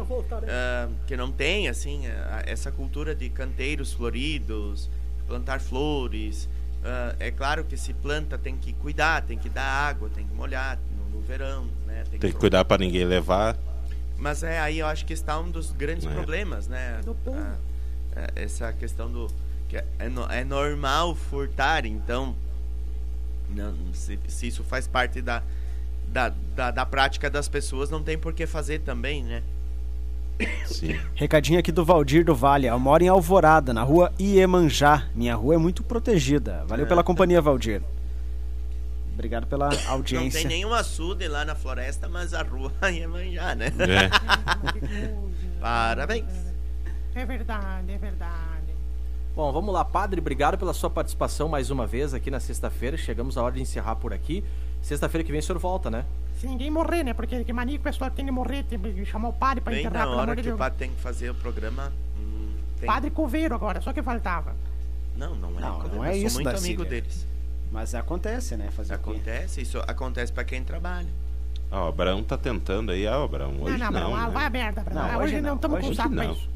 ah, 0.49 0.89
que 1.05 1.15
não 1.15 1.31
tem 1.31 1.69
assim 1.69 2.05
a- 2.07 2.43
essa 2.45 2.71
cultura 2.71 3.15
de 3.15 3.29
canteiros 3.29 3.93
floridos, 3.93 4.89
plantar 5.27 5.61
flores. 5.61 6.49
Ah, 6.83 7.15
é 7.19 7.31
claro 7.31 7.63
que 7.63 7.77
se 7.77 7.93
planta 7.93 8.37
tem 8.37 8.57
que 8.57 8.73
cuidar, 8.73 9.21
tem 9.23 9.37
que 9.37 9.49
dar 9.49 9.63
água, 9.63 10.09
tem 10.13 10.25
que 10.27 10.33
molhar 10.33 10.77
no, 10.97 11.17
no 11.17 11.21
verão, 11.25 11.67
né? 11.85 12.03
Tem 12.11 12.19
que 12.19 12.31
cuidar 12.33 12.65
para 12.65 12.77
ninguém 12.83 13.05
levar. 13.05 13.57
mas 14.17 14.43
é 14.43 14.59
aí 14.59 14.79
eu 14.79 14.87
acho 14.87 15.05
que 15.05 15.13
está 15.13 15.39
um 15.39 15.49
dos 15.49 15.71
grandes 15.71 16.05
É. 16.05 16.13
problemas, 16.13 16.67
né? 16.67 16.99
Do 17.05 17.15
povo. 17.15 17.37
Ah, 17.39 17.55
é, 18.35 18.43
essa 18.43 18.73
questão 18.73 19.09
do 19.11 19.27
que 19.69 19.77
é, 19.77 19.85
é 19.99 20.09
no- 20.09 20.29
é 20.31 20.43
normal 20.43 21.15
furtar, 21.15 21.85
então 21.85 22.35
não, 23.49 23.73
se, 23.93 24.19
se 24.27 24.47
isso 24.47 24.63
faz 24.63 24.87
parte 24.87 25.21
da, 25.21 25.41
da, 26.07 26.29
da, 26.55 26.71
da 26.71 26.85
prática 26.85 27.29
das 27.29 27.47
pessoas, 27.47 27.89
não 27.89 28.01
tem 28.03 28.17
por 28.17 28.33
que 28.33 28.45
fazer 28.45 28.79
também, 28.79 29.23
né? 29.23 29.41
Sim. 30.67 30.99
Recadinho 31.15 31.57
aqui 31.59 31.71
do 31.71 31.83
Valdir 31.83 32.23
do 32.23 32.35
Vale. 32.35 32.67
Eu 32.67 32.77
moro 32.79 33.03
em 33.03 33.07
Alvorada, 33.07 33.73
na 33.73 33.81
rua 33.81 34.13
Iemanjá. 34.19 35.07
Minha 35.15 35.33
rua 35.33 35.55
é 35.55 35.57
muito 35.57 35.81
protegida. 35.83 36.63
Valeu 36.67 36.85
pela 36.85 37.03
companhia, 37.03 37.41
Valdir. 37.41 37.81
Obrigado 39.15 39.47
pela 39.47 39.69
Não 39.69 39.75
tem 39.75 39.87
audiência. 39.87 40.47
nenhum 40.47 40.71
açude 40.75 41.27
lá 41.27 41.43
na 41.43 41.55
floresta, 41.55 42.07
mas 42.07 42.35
a 42.35 42.43
rua 42.43 42.71
ia 42.93 43.07
manjar, 43.09 43.55
né? 43.55 43.65
É. 43.79 45.59
Parabéns. 45.59 46.25
É 47.15 47.25
verdade, 47.25 47.91
é 47.93 47.97
verdade. 47.97 48.56
Bom, 49.37 49.51
vamos 49.51 49.71
lá, 49.71 49.85
padre, 49.85 50.19
obrigado 50.19 50.57
pela 50.57 50.73
sua 50.73 50.89
participação 50.89 51.47
mais 51.47 51.69
uma 51.69 51.85
vez 51.85 52.11
aqui 52.11 52.31
na 52.31 52.39
sexta-feira. 52.39 52.97
Chegamos 52.97 53.37
à 53.37 53.43
hora 53.43 53.53
de 53.53 53.61
encerrar 53.61 53.95
por 53.95 54.11
aqui. 54.11 54.43
Sexta-feira 54.81 55.23
que 55.23 55.31
vem 55.31 55.39
o 55.39 55.43
senhor 55.43 55.59
volta, 55.59 55.91
né? 55.91 56.05
Se 56.39 56.47
ninguém 56.47 56.71
morrer, 56.71 57.03
né? 57.03 57.13
Porque 57.13 57.43
que 57.43 57.53
mania 57.53 57.75
que 57.75 57.81
o 57.81 57.83
pessoal 57.83 58.09
tem 58.09 58.25
de 58.25 58.31
morrer, 58.31 58.63
tem 58.63 58.79
que 58.79 59.05
chamar 59.05 59.29
o 59.29 59.33
padre 59.33 59.61
pra 59.61 59.73
Bem 59.73 59.85
enterrar, 59.85 60.07
na 60.07 60.15
hora 60.15 60.35
que 60.35 60.49
o 60.49 60.57
padre 60.57 60.79
tem 60.79 60.89
que 60.89 60.99
fazer 60.99 61.29
o 61.29 61.35
programa. 61.35 61.93
hum, 62.19 62.49
tem- 62.79 62.87
Padre 62.87 63.11
Coveiro 63.11 63.53
agora, 63.53 63.79
só 63.79 63.93
que 63.93 64.01
faltava. 64.01 64.55
Não, 65.15 65.35
não 65.35 65.49
é. 65.55 65.61
Não, 65.61 65.83
eu 65.83 65.89
não 65.89 66.03
é 66.03 66.13
sou 66.13 66.17
isso, 66.17 66.35
muito 66.37 66.49
amigo 66.49 66.81
Darcília. 66.83 66.85
deles. 66.85 67.27
Mas 67.71 67.93
acontece, 67.93 68.57
né? 68.57 68.71
Fazer? 68.71 68.95
Acontece, 68.95 69.61
isso 69.61 69.77
acontece 69.87 70.33
pra 70.33 70.43
quem 70.43 70.63
trabalha. 70.63 71.09
Ó, 71.71 71.85
o 71.85 71.87
Abraão 71.89 72.23
tá 72.23 72.37
tentando 72.39 72.91
aí, 72.91 73.05
ó, 73.05 73.23
Abraão. 73.25 73.53
Hoje 73.61 73.77
não, 73.77 73.91
não, 73.91 73.99
não. 74.09 74.15
ah, 74.15 74.25
né? 74.27 74.31
vai 74.33 74.45
a 74.45 74.49
merda. 74.49 74.83
Não, 74.91 75.01
Ah, 75.01 75.07
hoje 75.17 75.23
hoje 75.25 75.35
não 75.41 75.49
não, 75.49 75.55
estamos 75.57 75.79
com 75.81 75.93
saco 75.93 76.09
pra 76.15 76.23
não. 76.23 76.33
isso. 76.33 76.49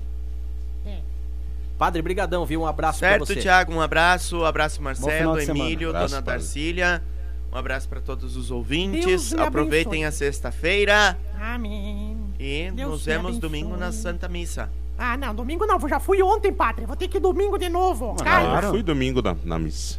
Padre, 1.82 2.00
brigadão, 2.04 2.46
viu? 2.46 2.62
Um 2.62 2.68
abraço 2.68 3.00
pra 3.00 3.10
Certo, 3.10 3.26
você. 3.26 3.38
Tiago, 3.38 3.74
um 3.74 3.82
abraço. 3.82 4.38
Um 4.42 4.46
abraço, 4.46 4.80
Marcelo, 4.84 5.36
de. 5.44 5.50
Emílio, 5.50 5.90
Abraço, 5.90 6.10
Dona 6.14 6.22
padre. 6.22 6.40
Darcília. 6.40 7.04
Um 7.52 7.58
abraço 7.58 7.90
pra 7.90 8.00
todos 8.00 8.38
os 8.38 8.52
ouvintes. 8.52 9.34
Aproveitem 9.34 10.06
abençoe. 10.06 10.06
a 10.06 10.12
sexta-feira 10.12 11.18
Amém. 11.42 12.16
e 12.40 12.70
Deus 12.76 12.92
nos 12.92 13.06
vemos 13.06 13.32
abençoe. 13.32 13.42
domingo 13.42 13.76
na 13.78 13.92
Santa 13.92 14.30
Missa. 14.30 14.70
Ah, 14.96 15.18
não, 15.18 15.34
domingo 15.34 15.66
não, 15.66 15.80
já 15.90 16.00
fui 16.00 16.22
ontem, 16.22 16.54
padre. 16.54 16.86
Vou 16.86 16.96
ter 16.96 17.08
que 17.08 17.18
ir 17.18 17.20
domingo 17.20 17.58
de 17.58 17.68
novo. 17.68 18.16
Ah, 18.22 18.24
Calma. 18.26 18.62
eu 18.62 18.70
fui 18.70 18.84
domingo 18.84 19.20
na, 19.20 19.36
na 19.44 19.58
missa. 19.58 19.98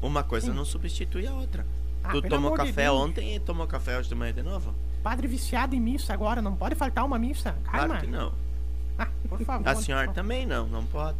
Uma 0.00 0.22
coisa 0.22 0.50
não 0.54 0.64
substitui 0.64 1.26
a 1.26 1.34
outra. 1.34 1.66
Ah, 2.02 2.12
tu 2.12 2.22
tomou 2.22 2.52
de 2.52 2.56
café 2.56 2.84
Deus. 2.84 2.98
ontem 2.98 3.36
e 3.36 3.38
tomou 3.38 3.66
café 3.66 3.98
hoje 3.98 4.08
de 4.08 4.14
manhã 4.14 4.32
de 4.32 4.42
novo? 4.42 4.74
Padre 5.02 5.28
viciado 5.28 5.76
em 5.76 5.80
missa 5.80 6.14
agora, 6.14 6.40
não 6.40 6.56
pode 6.56 6.74
faltar 6.74 7.04
uma 7.04 7.18
missa. 7.18 7.54
Calma. 7.64 7.86
Claro 7.86 8.00
que 8.00 8.06
não. 8.10 8.32
Ah, 8.98 9.08
por 9.28 9.40
favor. 9.40 9.68
A 9.68 9.74
senhora 9.74 10.10
também 10.12 10.46
não, 10.46 10.66
não 10.66 10.84
pode. 10.84 11.16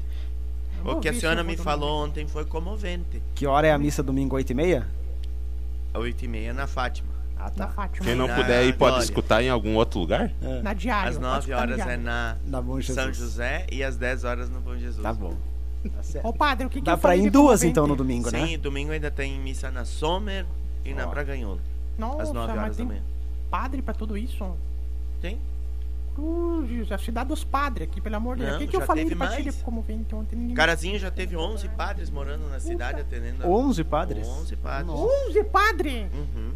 Eu 0.85 0.93
O 0.93 1.01
que 1.01 1.09
a 1.09 1.15
senhora 1.15 1.45
me 1.45 1.57
falou 1.57 2.05
ontem 2.05 2.27
foi 2.27 2.45
comovente. 2.45 3.23
Que 3.35 3.47
hora 3.47 3.67
é 3.67 3.73
a 3.73 3.79
missa 3.79 4.03
domingo, 4.03 4.35
8 4.37 4.51
e 4.51 4.55
meia? 4.55 4.87
Oito 5.95 6.25
e 6.25 6.29
meia 6.29 6.53
na 6.53 6.67
Fátima. 6.67 7.13
Ah, 7.37 7.45
Na 7.45 7.51
tá. 7.51 7.69
Fátima. 7.69 8.07
Quem 8.07 8.15
não 8.15 8.27
Na 8.27 8.35
puder 8.37 8.65
ir 8.65 8.73
pode 8.73 8.91
Glória. 8.93 9.05
escutar 9.05 9.43
em 9.43 9.51
algum 9.51 9.75
outro 9.77 10.01
lugar? 10.01 10.33
Na 10.63 10.73
diária. 10.75 11.11
Às 11.11 11.17
pode 11.17 11.27
nove 11.27 11.39
escutar 11.41 11.67
no 11.67 11.73
horas 11.75 11.87
é 11.87 11.97
na 11.97 12.37
Na 12.47 12.63
Bom 12.63 12.81
Jesus. 12.81 12.97
São 12.97 13.13
José 13.13 13.67
e 13.71 13.83
às 13.85 13.97
10 13.97 14.25
horas 14.25 14.49
no 14.51 14.61
Bom 14.61 14.77
Jesus. 14.77 15.03
Tá 15.03 15.13
bom. 15.13 15.35
Tá 15.95 16.03
certo. 16.03 16.27
Ô, 16.27 16.33
padre, 16.33 16.67
o 16.67 16.71
que 16.71 16.79
que 16.81 16.85
Dá 16.85 16.97
pra 16.97 17.17
ir 17.17 17.21
em 17.27 17.31
duas 17.31 17.61
comovente? 17.61 17.67
então 17.71 17.87
no 17.87 17.97
domingo, 17.97 18.31
Sim, 18.31 18.53
né? 18.53 18.57
domingo 18.57 18.93
ainda 18.93 19.11
tem 19.11 19.39
missa 19.41 19.71
na 19.71 19.85
Sommer 19.85 20.47
e 20.85 20.95
na 20.95 21.07
Ó. 21.07 21.11
Braganhola. 21.11 21.59
Nossa, 21.99 22.23
Às 22.23 22.33
9 22.33 22.47
mas 22.53 22.59
horas 22.63 22.71
da 22.71 22.77
tem 22.77 22.87
manhã. 22.87 23.03
padre 23.51 23.83
pra 23.83 23.93
tudo 23.93 24.17
isso? 24.17 24.57
Tem? 25.21 25.39
A 26.91 26.99
cidade 26.99 27.29
dos 27.29 27.43
padres 27.43 27.89
aqui, 27.89 28.01
pelo 28.01 28.17
amor 28.17 28.37
de 28.37 28.43
Deus. 28.45 28.57
O 28.57 28.59
que, 28.59 28.67
que 28.67 28.77
eu 28.77 28.83
falei 28.83 29.05
de 29.05 29.15
comovente 29.63 30.15
ontem? 30.15 30.37
Ninguém... 30.37 30.55
Carazinho 30.55 30.99
já 30.99 31.11
teve 31.11 31.37
11 31.37 31.69
padres 31.71 32.11
morando 32.11 32.49
na 32.49 32.61
cidade 32.61 33.01
atendendo. 33.01 33.43
a- 33.45 33.47
11 33.49 33.83
padres? 33.85 34.27
11 34.29 34.57
padres. 34.57 34.91
11 34.93 35.45
padre! 35.45 36.07
Uhum. 36.13 36.53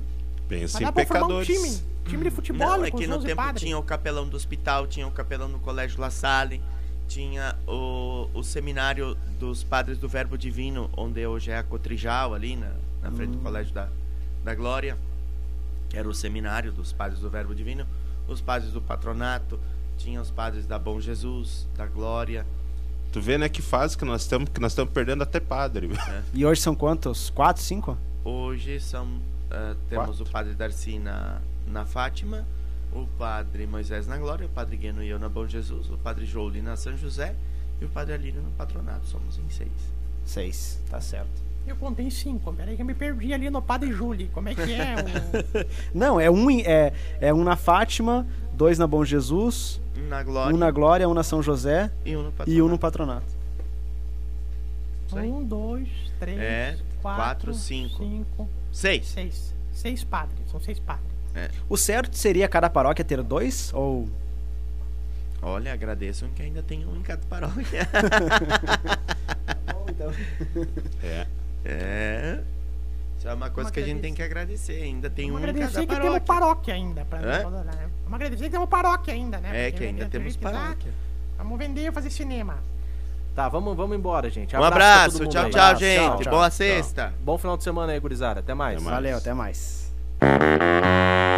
Pensa 0.49 0.79
em 0.79 0.87
formar 0.87 0.91
um 0.91 0.93
pecadores. 0.95 1.47
time. 1.49 1.83
Time 2.07 2.25
de 2.25 2.31
futebol 2.31 2.69
Não, 2.79 2.85
é 2.85 2.91
que 2.91 3.07
no 3.07 3.17
11 3.17 3.27
tempo 3.27 3.37
padres. 3.43 3.63
tinha 3.63 3.77
o 3.79 3.83
capelão 3.83 4.29
do 4.29 4.37
hospital, 4.37 4.87
tinha 4.87 5.07
o 5.07 5.11
capelão 5.11 5.51
do 5.51 5.59
colégio 5.59 6.01
La 6.01 6.11
Salle, 6.11 6.63
tinha 7.09 7.57
o, 7.67 8.29
o 8.33 8.43
seminário 8.45 9.17
dos 9.41 9.65
padres 9.65 9.99
do 9.99 10.09
Verbo 10.09 10.37
Divino, 10.39 10.89
onde 10.97 11.27
hoje 11.27 11.51
é 11.51 11.59
a 11.59 11.63
Cotrijal, 11.65 12.33
ali 12.35 12.55
na, 12.55 12.71
na 13.03 13.11
frente 13.11 13.31
Hum. 13.31 13.39
do 13.39 13.39
colégio 13.41 13.73
da, 13.75 13.89
da 14.45 14.55
Glória. 14.55 14.97
Era 15.93 16.09
o 16.09 16.15
seminário 16.15 16.73
dos 16.73 16.93
padres 16.93 17.19
do 17.21 17.29
Verbo 17.31 17.55
Divino. 17.55 17.87
Os 18.29 18.41
padres 18.41 18.73
do 18.73 18.81
patronato, 18.81 19.59
tinha 19.97 20.21
os 20.21 20.31
padres 20.31 20.67
da 20.67 20.79
Bom 20.79 21.01
Jesus, 21.01 21.67
da 21.77 21.87
Glória. 21.87 22.47
Tu 23.13 23.21
vê, 23.21 23.39
né, 23.39 23.49
que 23.49 23.63
fase 23.63 23.97
que 23.97 24.05
nós 24.05 24.23
estamos, 24.23 24.51
que 24.51 24.61
nós 24.61 24.73
estamos 24.73 24.93
perdendo 24.93 25.23
até 25.23 25.41
padre. 25.41 25.91
E 26.35 26.45
hoje 26.45 26.61
são 26.61 26.75
quantos? 26.75 27.31
4, 27.31 27.63
5? 27.63 27.97
Hoje 28.25 28.81
são, 28.81 29.21
ah, 29.51 29.75
temos 29.89 30.19
Quatro. 30.19 30.25
o 30.25 30.31
padre 30.31 30.55
Darcy 30.55 30.99
na, 30.99 31.41
na 31.67 31.87
Fátima, 31.87 32.47
o 32.93 33.07
padre 33.19 33.67
Moisés 33.67 34.07
na 34.07 34.19
Glória, 34.19 34.47
o 34.47 34.51
padre 34.51 34.77
Gueno 34.77 35.03
e 35.03 35.09
eu 35.09 35.19
na 35.19 35.29
Bom 35.29 35.47
Jesus, 35.47 35.89
o 35.91 35.97
padre 35.97 36.27
Jouli 36.27 36.61
na 36.61 36.77
São 36.77 36.97
José 36.97 37.35
e 37.81 37.85
o 37.85 37.89
Padre 37.89 38.15
Alírio 38.15 38.43
no 38.43 38.51
patronato. 38.53 39.07
Somos 39.07 39.39
em 39.39 39.49
seis. 39.51 39.71
Seis, 40.25 40.81
tá 40.91 41.01
certo. 41.01 41.43
Eu 41.67 41.75
contei 41.77 42.11
cinco, 42.11 42.53
peraí 42.53 42.77
que 42.77 42.83
eu 42.83 42.87
me 42.87 42.95
perdi 42.95 43.33
ali 43.35 43.51
no 43.51 43.61
Padre 43.61 43.93
Júlio. 43.93 44.29
Como 44.33 44.49
é 44.49 44.55
que 44.55 44.73
é? 44.73 44.95
o- 44.95 45.67
Não, 45.99 46.21
é 46.21 46.31
um, 46.31 46.49
é, 46.51 46.93
é 47.21 47.35
um 47.35 47.43
na 47.43 47.57
Fátima, 47.57 48.27
dois 48.53 48.79
na 48.79 48.87
Bom 48.87 49.05
Jesus, 49.05 49.81
Um 49.97 50.09
na 50.09 50.23
Glória 50.23 50.55
um 50.55 50.59
na 50.59 50.71
Glória, 50.71 51.09
um 51.09 51.15
na 51.15 51.23
São 51.25 51.43
José 51.43 51.91
e 52.05 52.17
um 52.17 52.23
no 52.23 52.31
patronato. 52.33 52.51
e 52.51 52.63
um 52.63 52.69
no 52.69 52.79
Patronato. 52.79 53.37
Um, 55.13 55.45
dois, 55.45 55.89
três, 56.19 56.39
É, 56.39 56.77
quatro, 57.03 57.23
quatro, 57.23 57.55
cinco. 57.55 57.99
cinco, 57.99 58.49
Seis. 58.73 59.07
seis. 59.07 59.55
Seis 59.73 60.03
padres, 60.05 60.39
são 60.51 60.59
seis 60.61 60.79
padres. 60.79 61.05
O 61.69 61.77
certo 61.77 62.17
seria 62.17 62.49
cada 62.49 62.69
paróquia 62.71 63.05
ter 63.05 63.23
dois? 63.23 63.71
Ou. 63.75 64.09
Olha, 65.43 65.73
agradeço 65.73 66.27
que 66.35 66.43
ainda 66.43 66.63
tem 66.63 66.87
um 66.87 66.97
em 66.97 67.03
cada 67.03 67.23
paróquia. 67.27 67.87
É. 71.03 71.27
É. 71.69 72.41
Isso 73.19 73.29
é 73.29 73.35
uma 73.35 73.51
coisa 73.51 73.73
que 73.73 73.81
a 73.81 73.85
gente 73.85 74.01
tem 74.01 74.15
que 74.15 74.23
agradecer. 74.23 74.83
Ainda 74.83 75.09
tem 75.11 75.31
um 75.31 75.35
em 75.35 75.43
agradecer 75.43 75.73
cada 75.75 75.81
que 75.81 75.87
paróquia. 75.87 76.11
temos 76.11 76.27
paróquia 76.27 76.75
ainda. 76.75 77.05
Pra 77.05 77.19
Hã? 77.19 77.23
não 77.23 77.43
falar, 77.51 77.65
né? 77.65 77.89
Vamos 78.05 78.15
agradecer 78.15 78.45
que 78.45 78.51
temos 78.51 78.69
paróquia 78.69 79.15
ainda, 79.15 79.39
né? 79.39 79.49
É, 79.67 79.71
Porque 79.71 79.85
que 79.85 79.91
ainda 79.91 80.07
temos 80.07 80.37
paróquia. 80.37 80.93
Vamos 81.39 81.59
vender 81.59 81.89
e 81.89 81.93
fazer 81.93 82.11
cinema. 82.11 82.59
Tá, 83.35 83.49
vamos, 83.49 83.77
vamos 83.77 83.97
embora, 83.97 84.31
gente. 84.31 84.57
Um 84.57 84.63
abraço, 84.65 85.19
todo 85.19 85.25
mundo 85.25 85.33
tchau, 85.33 85.45
aí. 85.45 85.51
tchau, 85.51 85.61
Abraço, 85.61 85.81
gente. 85.85 86.23
tchau. 86.23 86.33
Boa 86.33 86.49
Tchau. 86.49 86.51
sexta. 86.51 87.15
Bom 87.21 87.37
final 87.37 87.57
de 87.57 87.65
semana 87.65 87.93
aí, 87.93 88.01
gurizada. 88.01 88.41
Até 88.41 88.55
mais. 88.55 88.77
Até 88.77 88.85
mais. 88.85 88.95
Valeu, 88.95 89.19
até 89.19 89.35
mais. 89.35 89.93